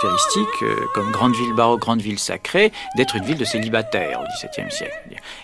Caractéristique, 0.00 0.62
euh, 0.62 0.86
comme 0.94 1.10
grande 1.10 1.34
ville 1.34 1.52
baroque, 1.54 1.80
grande 1.80 2.00
ville 2.00 2.18
sacrée, 2.18 2.72
d'être 2.96 3.16
une 3.16 3.24
ville 3.24 3.38
de 3.38 3.44
célibataires 3.44 4.20
au 4.20 4.24
XVIIe 4.24 4.70
siècle. 4.70 4.94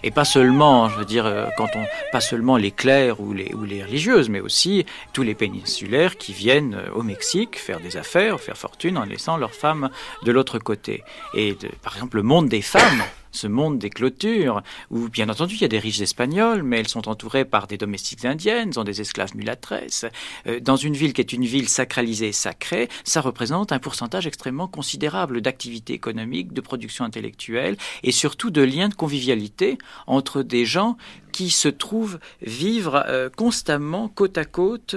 Et 0.02 0.10
pas 0.10 0.24
seulement, 0.24 0.88
je 0.88 0.96
veux 0.96 1.04
dire, 1.04 1.26
euh, 1.26 1.46
quand 1.56 1.68
on, 1.74 1.84
pas 2.12 2.20
seulement 2.20 2.56
les 2.56 2.70
clercs 2.70 3.20
ou 3.20 3.32
les, 3.32 3.52
religieuses, 3.82 4.28
mais 4.28 4.40
aussi 4.40 4.86
tous 5.12 5.22
les 5.22 5.34
péninsulaires 5.34 6.16
qui 6.16 6.32
viennent 6.32 6.74
euh, 6.74 6.94
au 6.94 7.02
Mexique 7.02 7.58
faire 7.58 7.80
des 7.80 7.96
affaires, 7.96 8.40
faire 8.40 8.56
fortune 8.56 8.98
en 8.98 9.04
laissant 9.04 9.36
leurs 9.36 9.54
femmes 9.54 9.90
de 10.24 10.32
l'autre 10.32 10.58
côté. 10.58 11.02
Et 11.34 11.56
par 11.82 11.94
exemple, 11.94 12.16
le 12.16 12.22
monde 12.22 12.48
des 12.48 12.62
femmes 12.62 13.02
ce 13.36 13.46
monde 13.46 13.78
des 13.78 13.90
clôtures, 13.90 14.62
où 14.90 15.08
bien 15.08 15.28
entendu 15.28 15.54
il 15.54 15.60
y 15.60 15.64
a 15.64 15.68
des 15.68 15.78
riches 15.78 16.00
espagnols, 16.00 16.62
mais 16.62 16.78
elles 16.80 16.88
sont 16.88 17.08
entourées 17.08 17.44
par 17.44 17.66
des 17.66 17.76
domestiques 17.76 18.24
indiennes, 18.24 18.72
ont 18.76 18.84
des 18.84 19.00
esclaves 19.00 19.36
mulâtresses. 19.36 20.06
Euh, 20.46 20.60
dans 20.60 20.76
une 20.76 20.94
ville 20.94 21.12
qui 21.12 21.20
est 21.20 21.32
une 21.32 21.44
ville 21.44 21.68
sacralisée, 21.68 22.32
sacrée, 22.32 22.88
ça 23.04 23.20
représente 23.20 23.72
un 23.72 23.78
pourcentage 23.78 24.26
extrêmement 24.26 24.68
considérable 24.68 25.40
d'activité 25.40 25.92
économique, 25.92 26.52
de 26.52 26.60
production 26.60 27.04
intellectuelle 27.04 27.76
et 28.02 28.12
surtout 28.12 28.50
de 28.50 28.62
liens 28.62 28.88
de 28.88 28.94
convivialité 28.94 29.78
entre 30.06 30.42
des 30.42 30.64
gens 30.64 30.96
qui 31.32 31.50
se 31.50 31.68
trouvent 31.68 32.18
vivre 32.40 33.04
euh, 33.08 33.28
constamment 33.28 34.08
côte 34.08 34.38
à 34.38 34.44
côte. 34.44 34.96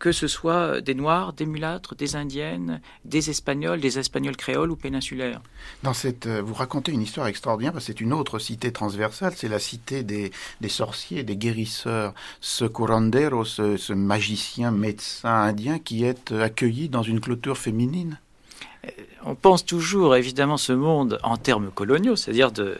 Euh, 0.00 0.10
que 0.10 0.12
ce 0.12 0.26
soit 0.26 0.80
des 0.80 0.94
Noirs, 0.94 1.32
des 1.34 1.46
mulâtres, 1.46 1.94
des 1.94 2.16
Indiennes, 2.16 2.80
des 3.04 3.30
Espagnols, 3.30 3.80
des 3.80 3.98
Espagnols 3.98 4.36
créoles 4.36 4.70
ou 4.70 4.76
péninsulaires. 4.76 5.40
Dans 5.82 5.92
cette, 5.92 6.26
vous 6.26 6.54
racontez 6.54 6.92
une 6.92 7.02
histoire 7.02 7.26
extraordinaire 7.26 7.74
c'est 7.80 8.00
une 8.00 8.12
autre 8.12 8.38
cité 8.38 8.72
transversale, 8.72 9.34
c'est 9.36 9.48
la 9.48 9.58
cité 9.58 10.02
des, 10.02 10.32
sorciers, 10.68 11.22
des 11.22 11.36
guérisseurs. 11.36 12.14
Ce 12.40 12.64
curandero, 12.64 13.44
ce, 13.44 13.76
ce 13.76 13.92
magicien 13.92 14.70
médecin 14.70 15.42
indien 15.42 15.78
qui 15.78 16.04
est 16.04 16.32
accueilli 16.32 16.88
dans 16.88 17.02
une 17.02 17.20
clôture 17.20 17.58
féminine 17.58 18.18
on 19.24 19.34
pense 19.34 19.64
toujours 19.64 20.16
évidemment 20.16 20.56
ce 20.56 20.72
monde 20.72 21.18
en 21.22 21.36
termes 21.36 21.70
coloniaux, 21.70 22.16
c'est-à-dire 22.16 22.50
de, 22.50 22.76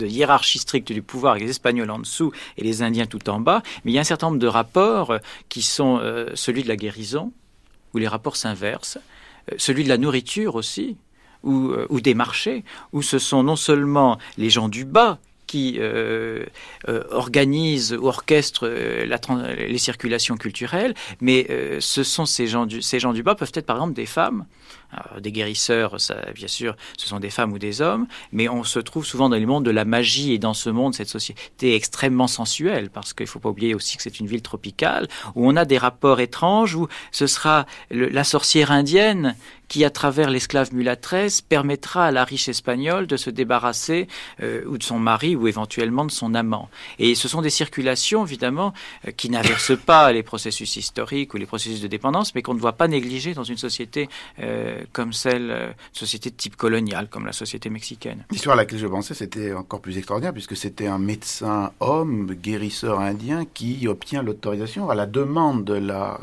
hiérarchie 0.00 0.58
stricte 0.58 0.92
du 0.92 1.02
pouvoir 1.02 1.32
avec 1.32 1.44
les 1.44 1.50
Espagnols 1.50 1.90
en 1.90 1.98
dessous 1.98 2.32
et 2.56 2.64
les 2.64 2.82
Indiens 2.82 3.06
tout 3.06 3.28
en 3.28 3.40
bas, 3.40 3.62
mais 3.84 3.92
il 3.92 3.94
y 3.94 3.98
a 3.98 4.00
un 4.00 4.04
certain 4.04 4.28
nombre 4.28 4.38
de 4.38 4.46
rapports 4.46 5.14
qui 5.48 5.62
sont 5.62 5.98
euh, 6.00 6.30
celui 6.34 6.62
de 6.62 6.68
la 6.68 6.76
guérison, 6.76 7.32
où 7.92 7.98
les 7.98 8.08
rapports 8.08 8.36
s'inversent, 8.36 8.98
euh, 9.50 9.54
celui 9.58 9.84
de 9.84 9.88
la 9.88 9.98
nourriture 9.98 10.54
aussi, 10.54 10.96
ou, 11.42 12.00
des 12.00 12.14
marchés, 12.14 12.64
où 12.92 13.02
ce 13.02 13.18
sont 13.18 13.42
non 13.42 13.56
seulement 13.56 14.18
les 14.38 14.48
gens 14.48 14.68
du 14.68 14.84
bas 14.84 15.18
qui 15.52 15.76
euh, 15.78 16.46
euh, 16.88 17.02
organise 17.10 17.92
ou 17.92 18.06
orchestre 18.06 18.66
euh, 18.66 19.04
la, 19.04 19.18
les 19.54 19.76
circulations 19.76 20.38
culturelles, 20.38 20.94
mais 21.20 21.46
ce 21.78 22.02
sont 22.04 22.24
ces 22.24 22.46
gens, 22.46 22.64
du, 22.64 22.80
ces 22.80 22.98
gens 22.98 23.12
du 23.12 23.22
bas 23.22 23.34
peuvent 23.34 23.52
être 23.54 23.66
par 23.66 23.76
exemple 23.76 23.92
des 23.92 24.06
femmes, 24.06 24.46
des 25.20 25.32
guérisseurs, 25.32 26.00
ça, 26.00 26.16
bien 26.34 26.48
sûr, 26.48 26.76
ce 26.96 27.08
sont 27.08 27.20
des 27.20 27.30
femmes 27.30 27.52
ou 27.52 27.58
des 27.58 27.80
hommes, 27.80 28.06
mais 28.30 28.48
on 28.48 28.64
se 28.64 28.78
trouve 28.78 29.06
souvent 29.06 29.28
dans 29.28 29.36
le 29.36 29.46
monde 29.46 29.64
de 29.64 29.70
la 29.70 29.84
magie 29.84 30.32
et 30.32 30.38
dans 30.38 30.54
ce 30.54 30.70
monde, 30.70 30.94
cette 30.94 31.08
société 31.08 31.74
extrêmement 31.74 32.26
sensuelle, 32.26 32.90
parce 32.90 33.12
qu'il 33.12 33.24
ne 33.24 33.30
faut 33.30 33.38
pas 33.38 33.48
oublier 33.48 33.74
aussi 33.74 33.96
que 33.96 34.02
c'est 34.02 34.20
une 34.20 34.26
ville 34.26 34.42
tropicale, 34.42 35.08
où 35.34 35.48
on 35.48 35.56
a 35.56 35.64
des 35.64 35.78
rapports 35.78 36.20
étranges, 36.20 36.74
où 36.74 36.88
ce 37.10 37.26
sera 37.26 37.66
la 37.90 38.24
sorcière 38.24 38.70
indienne 38.70 39.34
qui, 39.72 39.86
à 39.86 39.90
travers 39.90 40.28
l'esclave 40.28 40.74
mulâtresse, 40.74 41.40
permettra 41.40 42.04
à 42.04 42.10
la 42.10 42.24
riche 42.24 42.46
espagnole 42.46 43.06
de 43.06 43.16
se 43.16 43.30
débarrasser 43.30 44.06
euh, 44.42 44.62
ou 44.66 44.76
de 44.76 44.82
son 44.82 44.98
mari 44.98 45.34
ou 45.34 45.48
éventuellement 45.48 46.04
de 46.04 46.10
son 46.10 46.34
amant. 46.34 46.68
Et 46.98 47.14
ce 47.14 47.26
sont 47.26 47.40
des 47.40 47.48
circulations, 47.48 48.26
évidemment, 48.26 48.74
euh, 49.08 49.12
qui 49.12 49.30
n'inversent 49.30 49.78
pas 49.78 50.12
les 50.18 50.22
processus 50.22 50.76
historiques 50.76 51.32
ou 51.32 51.38
les 51.38 51.46
processus 51.46 51.80
de 51.80 51.88
dépendance, 51.88 52.34
mais 52.34 52.42
qu'on 52.42 52.52
ne 52.52 52.60
doit 52.60 52.74
pas 52.74 52.86
négliger 52.86 53.32
dans 53.32 53.44
une 53.44 53.56
société 53.56 54.10
euh, 54.40 54.82
comme 54.92 55.14
celle, 55.14 55.74
société 55.94 56.28
de 56.28 56.36
type 56.36 56.56
colonial, 56.56 57.08
comme 57.08 57.24
la 57.24 57.32
société 57.32 57.70
mexicaine. 57.70 58.26
L'histoire 58.30 58.52
à 58.52 58.56
laquelle 58.58 58.78
je 58.78 58.86
pensais, 58.86 59.14
c'était 59.14 59.54
encore 59.54 59.80
plus 59.80 59.96
extraordinaire, 59.96 60.34
puisque 60.34 60.54
c'était 60.54 60.86
un 60.86 60.98
médecin 60.98 61.72
homme, 61.80 62.34
guérisseur 62.34 63.00
indien, 63.00 63.46
qui 63.46 63.88
obtient 63.88 64.22
l'autorisation 64.22 64.90
à 64.90 64.94
la 64.94 65.06
demande 65.06 65.64
de 65.64 65.72
la 65.72 66.20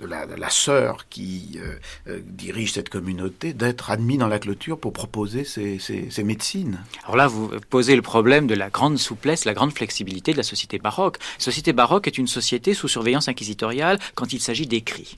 de 0.00 0.06
la, 0.06 0.24
la 0.24 0.48
sœur 0.48 1.06
qui 1.10 1.60
euh, 2.06 2.20
dirige 2.24 2.72
cette 2.72 2.88
communauté 2.88 3.52
d'être 3.52 3.90
admis 3.90 4.18
dans 4.18 4.28
la 4.28 4.38
clôture 4.38 4.78
pour 4.78 4.92
proposer 4.92 5.44
ses, 5.44 5.78
médecines. 6.22 6.78
Alors 7.04 7.16
là, 7.16 7.26
vous 7.26 7.50
posez 7.70 7.96
le 7.96 8.02
problème 8.02 8.46
de 8.46 8.54
la 8.54 8.70
grande 8.70 8.98
souplesse, 8.98 9.44
la 9.44 9.54
grande 9.54 9.72
flexibilité 9.72 10.32
de 10.32 10.36
la 10.36 10.42
société 10.42 10.78
baroque. 10.78 11.18
La 11.38 11.44
société 11.44 11.72
baroque 11.72 12.06
est 12.06 12.18
une 12.18 12.26
société 12.26 12.74
sous 12.74 12.88
surveillance 12.88 13.28
inquisitoriale 13.28 13.98
quand 14.14 14.32
il 14.32 14.40
s'agit 14.40 14.66
d'écrits. 14.66 15.16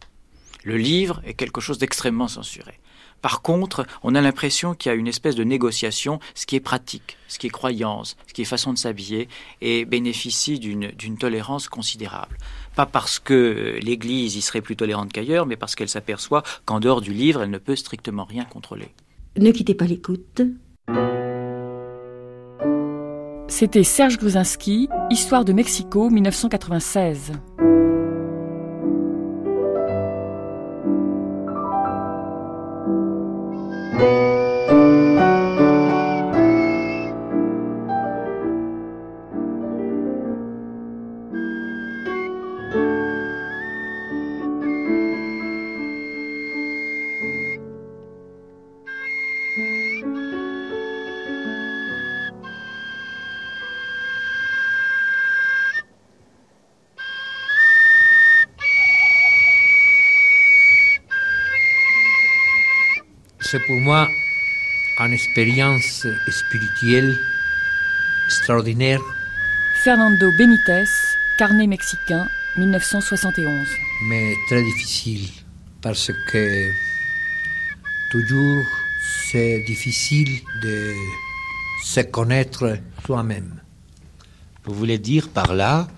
Le 0.64 0.76
livre 0.76 1.20
est 1.24 1.34
quelque 1.34 1.60
chose 1.60 1.78
d'extrêmement 1.78 2.28
censuré. 2.28 2.78
Par 3.22 3.42
contre, 3.42 3.86
on 4.02 4.14
a 4.14 4.20
l'impression 4.20 4.74
qu'il 4.74 4.90
y 4.90 4.94
a 4.94 4.96
une 4.96 5.08
espèce 5.08 5.34
de 5.34 5.44
négociation, 5.44 6.20
ce 6.34 6.46
qui 6.46 6.56
est 6.56 6.60
pratique, 6.60 7.18
ce 7.28 7.38
qui 7.38 7.48
est 7.48 7.50
croyance, 7.50 8.16
ce 8.26 8.32
qui 8.32 8.42
est 8.42 8.46
façon 8.46 8.72
de 8.72 8.78
s'habiller, 8.78 9.28
et 9.60 9.84
bénéficie 9.84 10.58
d'une 10.58 11.18
tolérance 11.18 11.68
considérable. 11.68 12.38
Pas 12.80 12.86
parce 12.86 13.18
que 13.18 13.78
l'Église 13.82 14.36
y 14.36 14.40
serait 14.40 14.62
plus 14.62 14.74
tolérante 14.74 15.12
qu'ailleurs, 15.12 15.44
mais 15.44 15.56
parce 15.56 15.74
qu'elle 15.74 15.90
s'aperçoit 15.90 16.42
qu'en 16.64 16.80
dehors 16.80 17.02
du 17.02 17.12
livre, 17.12 17.42
elle 17.42 17.50
ne 17.50 17.58
peut 17.58 17.76
strictement 17.76 18.24
rien 18.24 18.46
contrôler. 18.46 18.88
Ne 19.36 19.50
quittez 19.50 19.74
pas 19.74 19.84
l'écoute. 19.84 20.40
C'était 23.48 23.84
Serge 23.84 24.16
Gruzinski, 24.16 24.88
Histoire 25.10 25.44
de 25.44 25.52
Mexico, 25.52 26.08
1996. 26.08 27.32
C'est 63.50 63.66
pour 63.66 63.80
moi 63.80 64.08
une 65.00 65.12
expérience 65.12 66.06
spirituelle 66.28 67.18
extraordinaire. 68.26 69.00
Fernando 69.82 70.30
Benitez, 70.38 70.84
Carnet 71.36 71.66
mexicain, 71.66 72.28
1971. 72.56 73.66
Mais 74.08 74.34
très 74.48 74.62
difficile, 74.62 75.28
parce 75.82 76.12
que 76.30 76.70
toujours 78.12 78.64
c'est 79.32 79.64
difficile 79.66 80.42
de 80.62 80.94
se 81.84 82.00
connaître 82.02 82.78
soi-même. 83.04 83.60
Vous 84.64 84.74
voulez 84.74 84.98
dire 84.98 85.28
par 85.28 85.54
là 85.54 85.88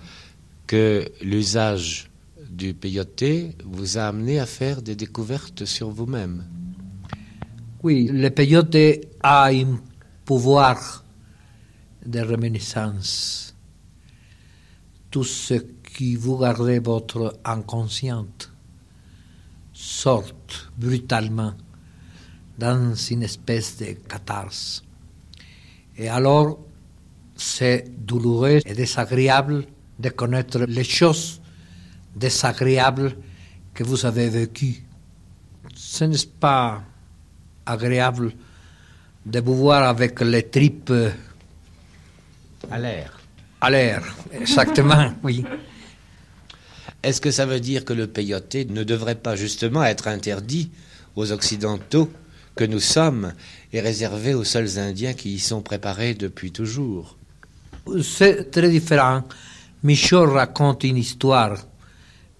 que 0.65 1.07
l'usage 1.21 2.09
du 2.49 2.73
peyote 2.73 3.53
vous 3.63 3.99
a 3.99 4.05
amené 4.07 4.39
à 4.39 4.47
faire 4.47 4.81
des 4.81 4.95
découvertes 4.95 5.65
sur 5.65 5.89
vous-même? 5.89 6.45
Oui, 7.83 8.07
le 8.11 8.29
peyote 8.29 8.77
a 9.21 9.47
un 9.47 9.77
pouvoir 10.23 11.03
de 12.05 12.19
réminiscence. 12.21 13.53
Tout 15.11 15.25
ce 15.25 15.55
qui 15.83 16.15
vous 16.15 16.37
gardez 16.37 16.79
votre 16.79 17.39
inconscient 17.43 18.27
sort 19.73 20.31
brutalement 20.77 21.53
dans 22.57 22.95
une 22.95 23.23
espèce 23.23 23.77
de 23.77 23.93
catharsis. 24.07 24.81
Et 25.97 26.07
alors, 26.07 26.59
c'est 27.35 27.91
douloureux 28.05 28.61
et 28.65 28.73
désagréable 28.73 29.65
de 29.99 30.09
connaître 30.09 30.59
les 30.59 30.85
choses 30.85 31.41
désagréables 32.15 33.17
que 33.73 33.83
vous 33.83 34.05
avez 34.05 34.29
vécues. 34.29 34.83
Ce 35.75 36.05
n'est 36.05 36.17
pas 36.39 36.81
agréable 37.65 38.31
de 39.25 39.39
boire 39.39 39.83
avec 39.83 40.19
les 40.21 40.43
tripes 40.43 40.93
à 42.69 42.79
l'air. 42.79 43.19
À 43.61 43.69
l'air, 43.69 44.03
exactement, 44.33 45.13
oui. 45.23 45.45
Est-ce 47.01 47.21
que 47.21 47.31
ça 47.31 47.45
veut 47.45 47.59
dire 47.59 47.85
que 47.85 47.93
le 47.93 48.07
peyote 48.07 48.55
ne 48.69 48.83
devrait 48.83 49.15
pas 49.15 49.35
justement 49.35 49.83
être 49.83 50.07
interdit 50.07 50.71
aux 51.15 51.31
Occidentaux 51.31 52.09
que 52.55 52.63
nous 52.63 52.79
sommes 52.79 53.33
et 53.71 53.81
réservé 53.81 54.33
aux 54.33 54.43
seuls 54.43 54.79
Indiens 54.79 55.13
qui 55.13 55.33
y 55.33 55.39
sont 55.39 55.61
préparés 55.61 56.13
depuis 56.13 56.51
toujours? 56.51 57.17
C'est 58.01 58.51
très 58.51 58.69
différent. 58.69 59.23
Michaud 59.83 60.31
raconte 60.31 60.85
une 60.85 60.97
histoire 60.97 61.57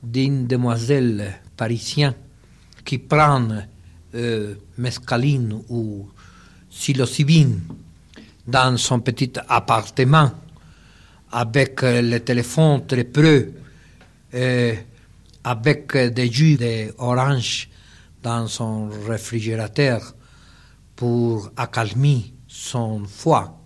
d'une 0.02 0.48
demoiselle 0.48 1.42
parisienne 1.58 2.14
qui 2.86 2.98
prend 2.98 3.48
euh, 4.16 4.56
mescaline 4.78 5.60
ou 5.70 6.08
psilocybine 6.70 7.62
dans 8.48 8.78
son 8.78 9.00
petit 9.00 9.34
appartement 9.48 10.32
avec 11.32 11.82
le 11.82 12.20
téléphone 12.20 12.86
très 12.86 13.06
près, 13.06 13.50
et 14.34 14.74
avec 15.44 15.96
des 15.98 16.32
jus 16.32 16.58
d'orange 16.58 17.70
dans 18.22 18.48
son 18.48 18.90
réfrigérateur 19.08 20.14
pour 20.96 21.52
accalmer 21.58 22.34
son 22.48 23.04
foie. 23.06 23.60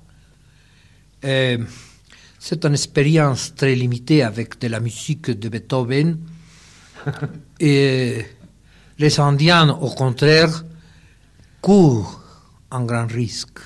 C'est 1.21 2.63
une 2.63 2.73
expérience 2.73 3.53
très 3.55 3.75
limitée 3.75 4.23
avec 4.23 4.57
de 4.59 4.67
la 4.69 4.79
musique 4.79 5.31
de 5.31 5.49
Beethoven. 5.49 6.17
et 7.59 8.25
les 8.99 9.19
Indiens, 9.19 9.69
au 9.69 9.89
contraire, 9.89 10.63
courent 11.61 12.21
un 12.71 12.83
grand 12.83 13.07
risque, 13.07 13.59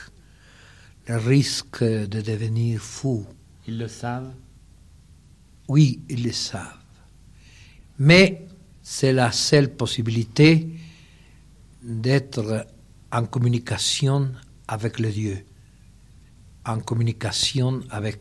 le 1.08 1.18
risque 1.18 1.84
de 1.84 2.22
devenir 2.22 2.82
fous. 2.82 3.26
Ils 3.68 3.78
le 3.78 3.88
savent? 3.88 4.34
Oui, 5.68 6.02
ils 6.10 6.24
le 6.24 6.32
savent. 6.32 6.78
Mais 8.00 8.48
c'est 8.82 9.14
la 9.14 9.32
seule 9.32 9.70
possibilité 9.74 10.68
d'être 11.82 12.68
en 13.12 13.26
communication 13.26 14.32
avec 14.68 15.00
le 15.00 15.12
Dieu, 15.12 15.46
en 16.66 16.80
communication 16.80 17.82
avec 17.90 18.20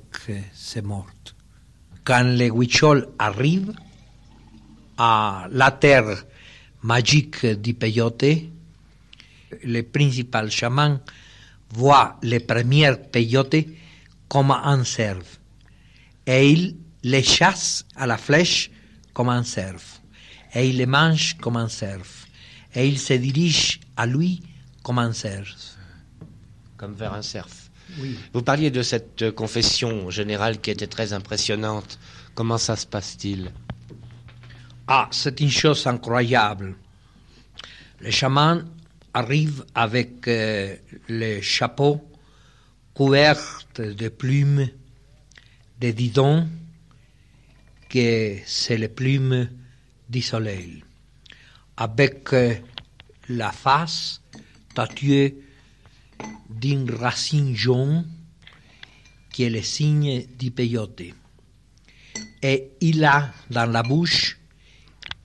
ses 0.53 0.83
morts. 0.83 1.07
Quand 2.05 2.23
les 2.23 2.51
Huichol 2.51 3.09
arrivent 3.19 3.75
à 4.97 5.47
la 5.51 5.71
terre 5.71 6.25
magique 6.83 7.47
du 7.47 7.75
peyote, 7.75 8.25
le 9.65 9.83
principal 9.83 10.51
chaman 10.51 11.01
voit 11.71 12.19
les 12.23 12.41
premiers 12.41 12.95
peyotes 13.13 13.67
comme 14.29 14.51
un 14.51 14.85
cerf 14.85 15.41
et 16.27 16.51
il 16.51 16.77
les 17.03 17.23
chasse 17.23 17.85
à 17.97 18.07
la 18.07 18.17
flèche 18.17 18.71
comme 19.13 19.29
un 19.29 19.43
cerf. 19.43 20.01
et 20.55 20.69
il 20.69 20.77
les 20.79 20.87
mange 20.87 21.37
comme 21.41 21.57
un 21.57 21.69
cerf, 21.69 22.27
et 22.75 22.87
il 22.87 22.99
se 22.99 23.15
dirige 23.15 23.81
à 23.97 24.07
lui 24.07 24.43
comme 24.83 24.99
un 24.99 25.13
cerf. 25.13 25.77
Comme 26.77 26.95
vers 26.95 27.15
un 27.15 27.23
cerf. 27.23 27.49
Oui. 27.99 28.19
Vous 28.33 28.43
parliez 28.43 28.71
de 28.71 28.83
cette 28.83 29.31
confession 29.33 30.11
générale 30.11 30.61
qui 30.61 30.71
était 30.71 30.87
très 30.87 31.13
impressionnante. 31.13 31.99
Comment 32.35 32.59
ça 32.59 32.77
se 32.77 32.87
passe-t-il? 32.87 33.51
Ah, 34.93 35.07
c'est 35.13 35.39
une 35.41 35.53
chose 35.53 35.87
incroyable. 35.87 36.75
Les 38.01 38.11
chamans 38.11 38.61
arrivent 39.15 39.65
avec 39.73 40.27
euh, 40.27 40.75
les 41.09 41.41
chapeaux 41.43 42.03
couverts 42.93 43.63
de 43.77 44.09
plumes, 44.09 44.69
de 45.81 45.93
didons, 45.93 46.49
que 47.89 48.39
c'est 48.45 48.79
les 48.79 48.89
plumes 48.89 49.49
du 50.09 50.23
soleil, 50.23 50.83
avec 51.77 52.33
euh, 52.33 52.57
la 53.29 53.53
face 53.53 54.21
tatouée 54.75 55.39
d'une 56.49 56.91
racine 56.91 57.55
jaune 57.55 58.09
qui 59.31 59.45
est 59.45 59.51
le 59.51 59.63
signe 59.63 60.27
du 60.37 60.51
peyote. 60.51 61.15
Et 62.43 62.73
il 62.81 63.05
a 63.05 63.33
dans 63.51 63.67
la 63.67 63.85
bouche 63.85 64.40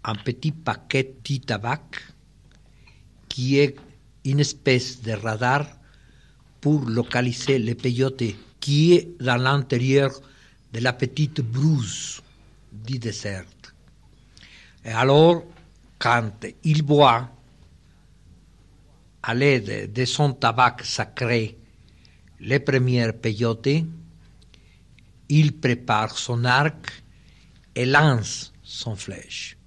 un 0.05 0.15
petit 0.15 0.51
paquet 0.51 1.15
de 1.27 1.37
tabac 1.37 1.89
qui 3.27 3.57
est 3.57 3.75
une 4.23 4.39
espèce 4.39 5.01
de 5.01 5.11
radar 5.11 5.65
pour 6.61 6.85
localiser 6.85 7.59
le 7.59 7.73
peyote 7.73 8.23
qui 8.59 8.93
est 8.93 9.21
dans 9.21 9.37
l'intérieur 9.37 10.11
de 10.73 10.79
la 10.79 10.93
petite 10.93 11.41
brousse 11.41 12.21
du 12.71 12.99
désert. 12.99 13.45
Et 14.83 14.91
alors, 14.91 15.43
quand 15.97 16.45
il 16.63 16.83
boit, 16.83 17.29
à 19.23 19.33
l'aide 19.33 19.91
de 19.91 20.05
son 20.05 20.33
tabac 20.33 20.77
sacré, 20.83 21.57
les 22.39 22.59
premières 22.59 23.13
peyotes, 23.13 23.83
il 25.29 25.59
prépare 25.59 26.15
son 26.15 26.45
arc 26.45 27.03
et 27.73 27.85
lance 27.85 28.53
son 28.61 28.95
flèche. 28.95 29.57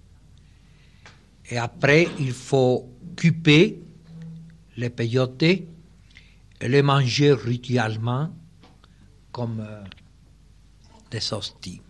Et 1.51 1.57
après, 1.57 2.09
il 2.19 2.33
faut 2.33 2.91
couper 3.17 3.81
les 4.77 4.91
peyotes 4.91 5.43
et 5.43 5.67
les 6.61 6.83
manger 6.83 7.33
rituellement 7.33 8.31
comme 9.33 9.61
euh, 9.61 9.83
des 11.11 11.33
hosties. 11.33 11.81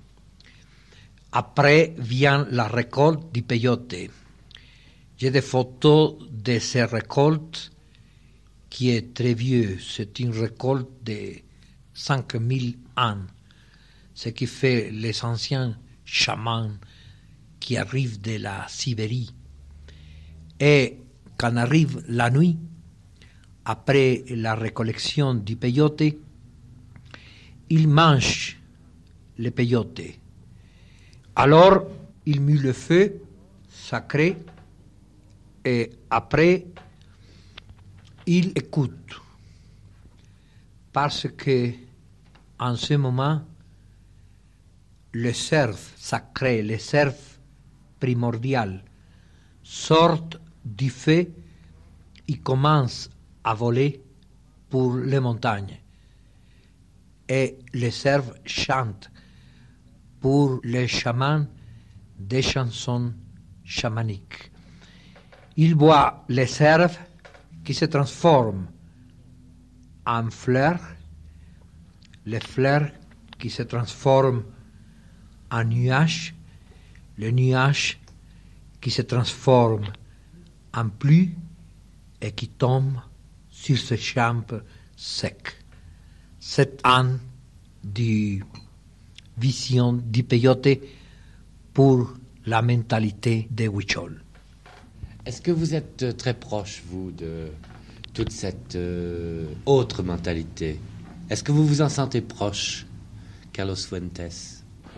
Après 1.32 1.94
vient 1.98 2.46
la 2.50 2.68
récolte 2.68 3.32
du 3.32 3.42
peyote. 3.42 3.94
J'ai 5.16 5.30
des 5.30 5.42
photos 5.42 6.16
de 6.30 6.59
ces 6.59 6.84
récoltes 6.84 7.72
qui 8.70 8.90
est 8.90 9.14
très 9.14 9.34
vieux. 9.34 9.78
C'est 9.80 10.20
une 10.20 10.30
récolte 10.30 10.88
de 11.02 11.32
5000 11.94 12.78
ans, 12.96 13.18
ce 14.14 14.28
qui 14.28 14.46
fait 14.46 14.90
les 14.90 15.24
anciens 15.24 15.76
chamans 16.04 16.70
qui 17.61 17.76
arrivent 17.76 18.20
de 18.20 18.36
la 18.36 18.66
Sibérie. 18.68 19.34
Et 20.61 20.98
quand 21.36 21.56
arrive 21.56 22.02
la 22.09 22.30
nuit, 22.30 22.59
après 23.64 24.24
la 24.30 24.54
récollection 24.54 25.34
du 25.34 25.56
peyote, 25.56 26.02
ils 27.70 27.86
mangent 27.88 28.59
le 29.38 29.50
peyote. 29.50 30.00
Alors, 31.36 31.86
il 32.26 32.40
mit 32.40 32.59
le 32.59 32.72
feu 32.72 33.20
sacré 33.68 34.36
et 35.64 35.90
après, 36.11 36.66
il 38.26 38.52
écoute. 38.54 39.20
Parce 40.92 41.28
que, 41.36 41.70
en 42.59 42.74
ce 42.74 42.94
moment, 42.94 43.42
le 45.12 45.32
cerf 45.32 45.78
sacré, 45.96 46.62
le 46.62 46.78
cerf 46.78 47.38
primordial, 48.00 48.82
sort 49.62 50.28
du 50.77 50.91
feu 50.91 51.33
et 52.29 52.39
commence 52.39 53.11
à 53.43 53.55
voler 53.55 54.03
pour 54.69 54.97
les 54.97 55.21
montagnes. 55.21 55.79
Et 57.29 57.59
les 57.73 57.91
cerfs 57.91 58.35
chantent 58.45 59.11
pour 60.21 60.61
les 60.64 60.89
chamans 60.89 61.47
des 62.19 62.43
chansons 62.43 63.12
chamaniques. 63.64 64.51
Il 65.57 65.75
voit 65.75 66.25
les 66.29 66.47
cerfs 66.47 66.99
qui 67.64 67.75
se 67.75 67.87
transforment 67.87 68.66
en 70.07 70.31
fleurs, 70.31 70.81
les 72.27 72.41
fleurs 72.41 72.91
qui 73.39 73.51
se 73.51 73.62
transforment 73.62 74.43
en 75.51 75.64
nuages, 75.64 76.35
les 77.16 77.33
nuages 77.33 77.99
qui 78.81 78.91
se 78.91 79.03
transforment 79.03 79.93
en 80.75 80.89
pluie 80.89 81.35
et 82.21 82.33
qui 82.33 82.49
tombent 82.49 83.01
sur 83.51 83.79
ce 83.79 83.97
champ 83.97 84.45
sec. 84.97 85.57
Cette 86.41 86.81
âne 86.85 87.19
du 87.85 88.45
vision 89.37 89.93
du 89.93 90.23
peyote 90.23 90.69
pour 91.73 92.14
la 92.47 92.62
mentalité 92.62 93.47
des 93.51 93.66
Huichol. 93.66 94.23
Est-ce 95.27 95.43
que 95.43 95.51
vous 95.51 95.75
êtes 95.75 96.03
euh, 96.03 96.12
très 96.12 96.35
proche, 96.35 96.83
vous, 96.89 97.11
de 97.11 97.49
toute 98.14 98.33
cette 98.33 98.75
euh, 98.77 99.47
autre 99.66 100.03
mentalité? 100.03 100.81
Est-ce 101.29 101.45
que 101.45 101.53
vous 101.53 101.66
vous 101.66 101.83
en 101.83 101.91
sentez 101.91 102.23
proche, 102.23 102.87
Carlos 103.53 103.77
Fuentes? 103.77 104.23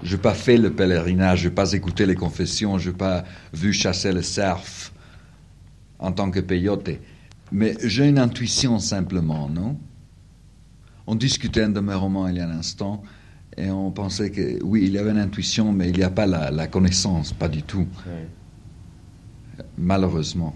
Je 0.02 0.16
n'ai 0.16 0.22
pas 0.22 0.34
fait 0.34 0.56
le 0.56 0.72
pèlerinage, 0.72 1.40
je 1.40 1.48
n'ai 1.48 1.54
pas 1.54 1.72
écouté 1.72 2.06
les 2.06 2.14
confessions, 2.14 2.78
je 2.78 2.90
n'ai 2.90 2.96
pas 2.96 3.24
vu 3.52 3.72
chasser 3.72 4.12
le 4.12 4.22
cerf 4.22 4.92
en 6.00 6.12
tant 6.12 6.30
que 6.30 6.40
peyote. 6.40 6.90
Mais 7.52 7.74
j'ai 7.84 8.08
une 8.08 8.18
intuition 8.18 8.78
simplement, 8.78 9.48
non? 9.48 9.76
On 11.06 11.14
discutait 11.14 11.68
de 11.68 11.80
mes 11.80 11.94
romans 11.94 12.28
il 12.28 12.36
y 12.36 12.40
a 12.40 12.46
un 12.46 12.58
instant 12.58 13.02
et 13.56 13.70
on 13.70 13.90
pensait 13.90 14.30
que 14.30 14.62
oui, 14.62 14.84
il 14.84 14.92
y 14.92 14.98
avait 14.98 15.10
une 15.10 15.18
intuition, 15.18 15.72
mais 15.72 15.88
il 15.90 15.96
n'y 15.96 16.02
a 16.02 16.10
pas 16.10 16.26
la, 16.26 16.66
connaissance, 16.68 17.32
pas 17.32 17.48
du 17.48 17.62
tout. 17.62 17.86
Malheureusement. 19.76 20.54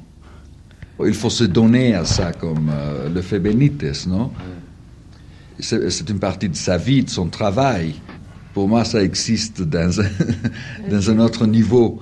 Il 1.04 1.14
faut 1.14 1.30
se 1.30 1.44
donner 1.44 1.94
à 1.94 2.04
ça 2.04 2.32
comme 2.32 2.70
euh, 2.72 3.08
le 3.08 3.20
fait 3.20 3.40
Benitez, 3.40 4.06
non? 4.06 4.30
C'est 5.58 6.08
une 6.08 6.20
partie 6.20 6.48
de 6.48 6.56
sa 6.56 6.78
vie, 6.78 7.02
de 7.02 7.10
son 7.10 7.26
travail. 7.28 7.94
Pour 8.52 8.68
moi, 8.68 8.84
ça 8.84 9.02
existe 9.02 9.62
dans 9.62 9.90
dans 10.90 11.10
un 11.10 11.18
autre 11.18 11.46
niveau. 11.46 12.00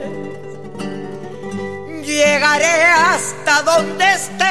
Llegaré 2.05 2.83
hasta 2.85 3.61
donde 3.63 4.13
estés, 4.13 4.35
yo 4.37 4.44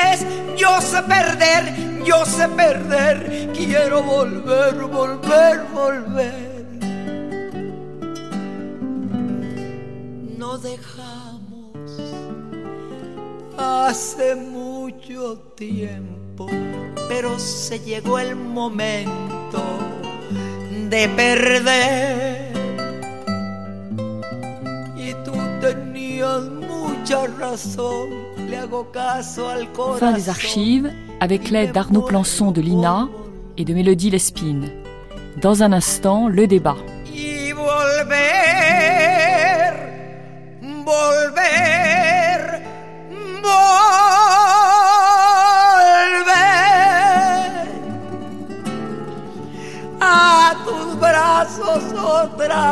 sé 0.95 1.03
perder, 1.03 2.05
yo 2.05 2.25
sé 2.25 2.49
perder, 2.49 3.51
quiero 3.53 4.01
volver, 4.03 4.75
volver, 4.87 5.65
volver. 5.73 6.55
No 10.39 10.57
dejamos 10.59 11.91
hace 13.59 14.37
mucho 14.37 15.39
tiempo, 15.57 16.47
pero 17.09 17.41
se 17.41 17.81
llegó 17.81 18.21
el 18.21 18.37
momento 18.37 19.63
de 20.91 21.09
perder. 21.09 22.53
Y 24.97 25.13
tú 25.25 25.35
tenías 25.61 26.43
mucha 26.45 27.27
razón, 27.27 28.11
Fin 29.99 30.13
des 30.13 30.29
archives 30.29 30.91
avec 31.21 31.51
l'aide 31.51 31.73
d'Arnaud 31.73 32.03
Plançon 32.03 32.51
de 32.51 32.61
l'INA 32.61 33.09
et 33.57 33.65
de 33.65 33.75
Mélodie 33.75 34.11
Lespine. 34.11 34.71
Dans 35.41 35.63
un 35.63 35.73
instant, 35.73 36.29
le 36.29 36.47
débat. 36.47 36.77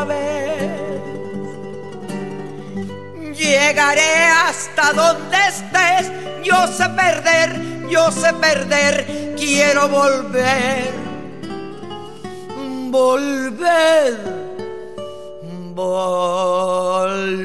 vez. 0.04 0.52
Llegaré 3.34 4.28
hasta 4.48 4.92
donde 4.92 5.31
Yo 6.42 6.66
sé 6.66 6.88
perder, 6.90 7.88
yo 7.88 8.11
sé 8.11 8.32
perder, 8.34 9.34
quiero 9.36 9.88
volver, 9.88 10.90
volver, 12.90 14.18
volver. 15.74 17.42